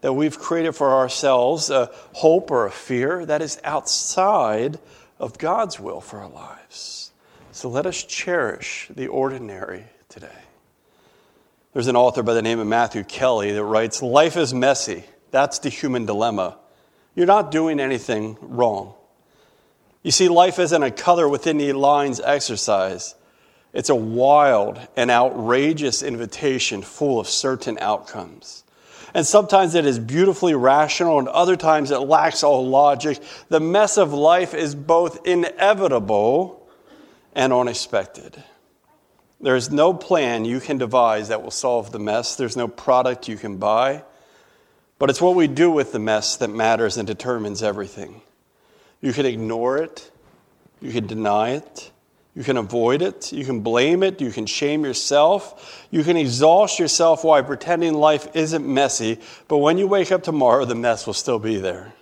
that 0.00 0.14
we've 0.14 0.38
created 0.38 0.72
for 0.72 0.94
ourselves 0.94 1.70
a 1.70 1.90
hope 2.14 2.50
or 2.50 2.66
a 2.66 2.70
fear 2.70 3.24
that 3.26 3.42
is 3.42 3.60
outside 3.62 4.78
of 5.20 5.38
God's 5.38 5.78
will 5.78 6.00
for 6.00 6.20
our 6.20 6.28
lives. 6.28 7.05
So 7.56 7.70
let 7.70 7.86
us 7.86 8.04
cherish 8.04 8.86
the 8.94 9.06
ordinary 9.06 9.84
today. 10.10 10.28
There's 11.72 11.86
an 11.86 11.96
author 11.96 12.22
by 12.22 12.34
the 12.34 12.42
name 12.42 12.58
of 12.58 12.66
Matthew 12.66 13.02
Kelly 13.02 13.50
that 13.52 13.64
writes 13.64 14.02
Life 14.02 14.36
is 14.36 14.52
messy. 14.52 15.04
That's 15.30 15.58
the 15.60 15.70
human 15.70 16.04
dilemma. 16.04 16.58
You're 17.14 17.24
not 17.24 17.50
doing 17.50 17.80
anything 17.80 18.36
wrong. 18.42 18.92
You 20.02 20.10
see, 20.10 20.28
life 20.28 20.58
isn't 20.58 20.82
a 20.82 20.90
color 20.90 21.26
within 21.26 21.56
the 21.56 21.72
lines 21.72 22.20
exercise. 22.20 23.14
It's 23.72 23.88
a 23.88 23.94
wild 23.94 24.78
and 24.94 25.10
outrageous 25.10 26.02
invitation 26.02 26.82
full 26.82 27.18
of 27.18 27.26
certain 27.26 27.78
outcomes. 27.80 28.64
And 29.14 29.26
sometimes 29.26 29.74
it 29.74 29.86
is 29.86 29.98
beautifully 29.98 30.54
rational, 30.54 31.18
and 31.18 31.28
other 31.28 31.56
times 31.56 31.90
it 31.90 32.00
lacks 32.00 32.42
all 32.42 32.68
logic. 32.68 33.18
The 33.48 33.60
mess 33.60 33.96
of 33.96 34.12
life 34.12 34.52
is 34.52 34.74
both 34.74 35.26
inevitable 35.26 36.65
and 37.36 37.52
unexpected. 37.52 38.42
There 39.40 39.54
is 39.54 39.70
no 39.70 39.92
plan 39.92 40.46
you 40.46 40.58
can 40.58 40.78
devise 40.78 41.28
that 41.28 41.42
will 41.42 41.50
solve 41.50 41.92
the 41.92 41.98
mess, 41.98 42.34
there's 42.34 42.56
no 42.56 42.66
product 42.66 43.28
you 43.28 43.36
can 43.36 43.58
buy. 43.58 44.02
But 44.98 45.10
it's 45.10 45.20
what 45.20 45.36
we 45.36 45.46
do 45.46 45.70
with 45.70 45.92
the 45.92 45.98
mess 45.98 46.38
that 46.38 46.48
matters 46.48 46.96
and 46.96 47.06
determines 47.06 47.62
everything. 47.62 48.22
You 49.02 49.12
can 49.12 49.26
ignore 49.26 49.76
it, 49.76 50.10
you 50.80 50.90
can 50.90 51.06
deny 51.06 51.50
it, 51.50 51.90
you 52.34 52.42
can 52.42 52.56
avoid 52.56 53.02
it, 53.02 53.30
you 53.30 53.44
can 53.44 53.60
blame 53.60 54.02
it, 54.02 54.22
you 54.22 54.30
can 54.30 54.46
shame 54.46 54.86
yourself, 54.86 55.86
you 55.90 56.02
can 56.02 56.16
exhaust 56.16 56.78
yourself 56.78 57.22
while 57.22 57.42
pretending 57.44 57.92
life 57.92 58.34
isn't 58.34 58.66
messy, 58.66 59.20
but 59.48 59.58
when 59.58 59.76
you 59.76 59.86
wake 59.86 60.10
up 60.10 60.22
tomorrow, 60.22 60.64
the 60.64 60.74
mess 60.74 61.06
will 61.06 61.14
still 61.14 61.38
be 61.38 61.58
there. 61.58 61.92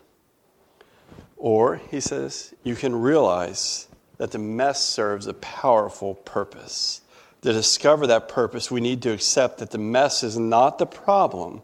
Or, 1.36 1.80
he 1.90 1.98
says, 1.98 2.54
you 2.62 2.76
can 2.76 2.94
realize 2.94 3.88
that 4.18 4.30
the 4.30 4.38
mess 4.38 4.82
serves 4.82 5.26
a 5.26 5.34
powerful 5.34 6.14
purpose. 6.14 7.00
To 7.42 7.52
discover 7.52 8.06
that 8.06 8.28
purpose, 8.28 8.70
we 8.70 8.80
need 8.80 9.02
to 9.02 9.12
accept 9.12 9.58
that 9.58 9.70
the 9.70 9.78
mess 9.78 10.22
is 10.22 10.38
not 10.38 10.78
the 10.78 10.86
problem 10.86 11.62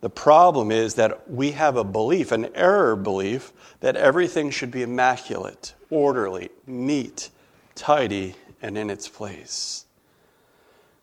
the 0.00 0.10
problem 0.10 0.70
is 0.70 0.94
that 0.94 1.30
we 1.30 1.52
have 1.52 1.76
a 1.76 1.84
belief, 1.84 2.32
an 2.32 2.48
error 2.54 2.96
belief, 2.96 3.52
that 3.80 3.96
everything 3.96 4.50
should 4.50 4.70
be 4.70 4.82
immaculate, 4.82 5.74
orderly, 5.90 6.50
neat, 6.66 7.30
tidy, 7.74 8.34
and 8.62 8.78
in 8.78 8.88
its 8.88 9.08
place. 9.08 9.84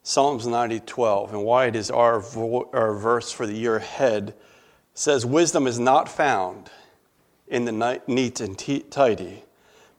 Psalms 0.02 0.48
90:12, 0.48 1.32
and 1.32 1.44
why 1.44 1.66
it 1.66 1.76
is 1.76 1.92
our, 1.92 2.20
vo- 2.20 2.70
our 2.74 2.94
verse 2.94 3.32
for 3.32 3.46
the 3.46 3.54
year 3.54 3.76
ahead, 3.76 4.34
says, 4.94 5.26
Wisdom 5.26 5.68
is 5.68 5.78
not 5.78 6.10
found 6.10 6.72
in 7.48 7.66
the 7.66 8.02
neat 8.08 8.40
and 8.40 8.58
t- 8.58 8.80
tidy, 8.80 9.44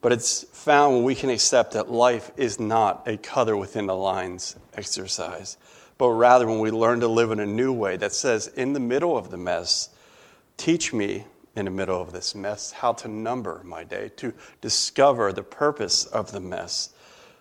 but 0.00 0.12
it's 0.12 0.44
found 0.52 0.94
when 0.94 1.04
we 1.04 1.14
can 1.14 1.30
accept 1.30 1.72
that 1.72 1.90
life 1.90 2.30
is 2.36 2.60
not 2.60 3.06
a 3.06 3.16
color 3.16 3.56
within 3.56 3.86
the 3.86 3.96
lines 3.96 4.56
exercise 4.74 5.56
but 5.98 6.10
rather 6.10 6.46
when 6.46 6.60
we 6.60 6.70
learn 6.70 7.00
to 7.00 7.08
live 7.08 7.32
in 7.32 7.40
a 7.40 7.46
new 7.46 7.72
way 7.72 7.96
that 7.96 8.12
says, 8.12 8.46
in 8.46 8.72
the 8.72 8.80
middle 8.80 9.18
of 9.18 9.30
the 9.30 9.36
mess, 9.36 9.90
teach 10.56 10.92
me 10.92 11.24
in 11.56 11.64
the 11.64 11.70
middle 11.72 12.00
of 12.00 12.12
this 12.12 12.36
mess 12.36 12.70
how 12.70 12.92
to 12.92 13.08
number 13.08 13.60
my 13.64 13.82
day, 13.82 14.10
to 14.16 14.32
discover 14.60 15.32
the 15.32 15.42
purpose 15.42 16.06
of 16.06 16.30
the 16.30 16.40
mess, 16.40 16.90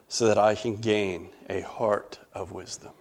so 0.10 0.26
that 0.26 0.40
I 0.40 0.56
can 0.56 0.78
gain 0.78 1.30
a 1.50 1.62
heart 1.62 2.18
of 2.34 2.52
wisdom. 2.52 2.94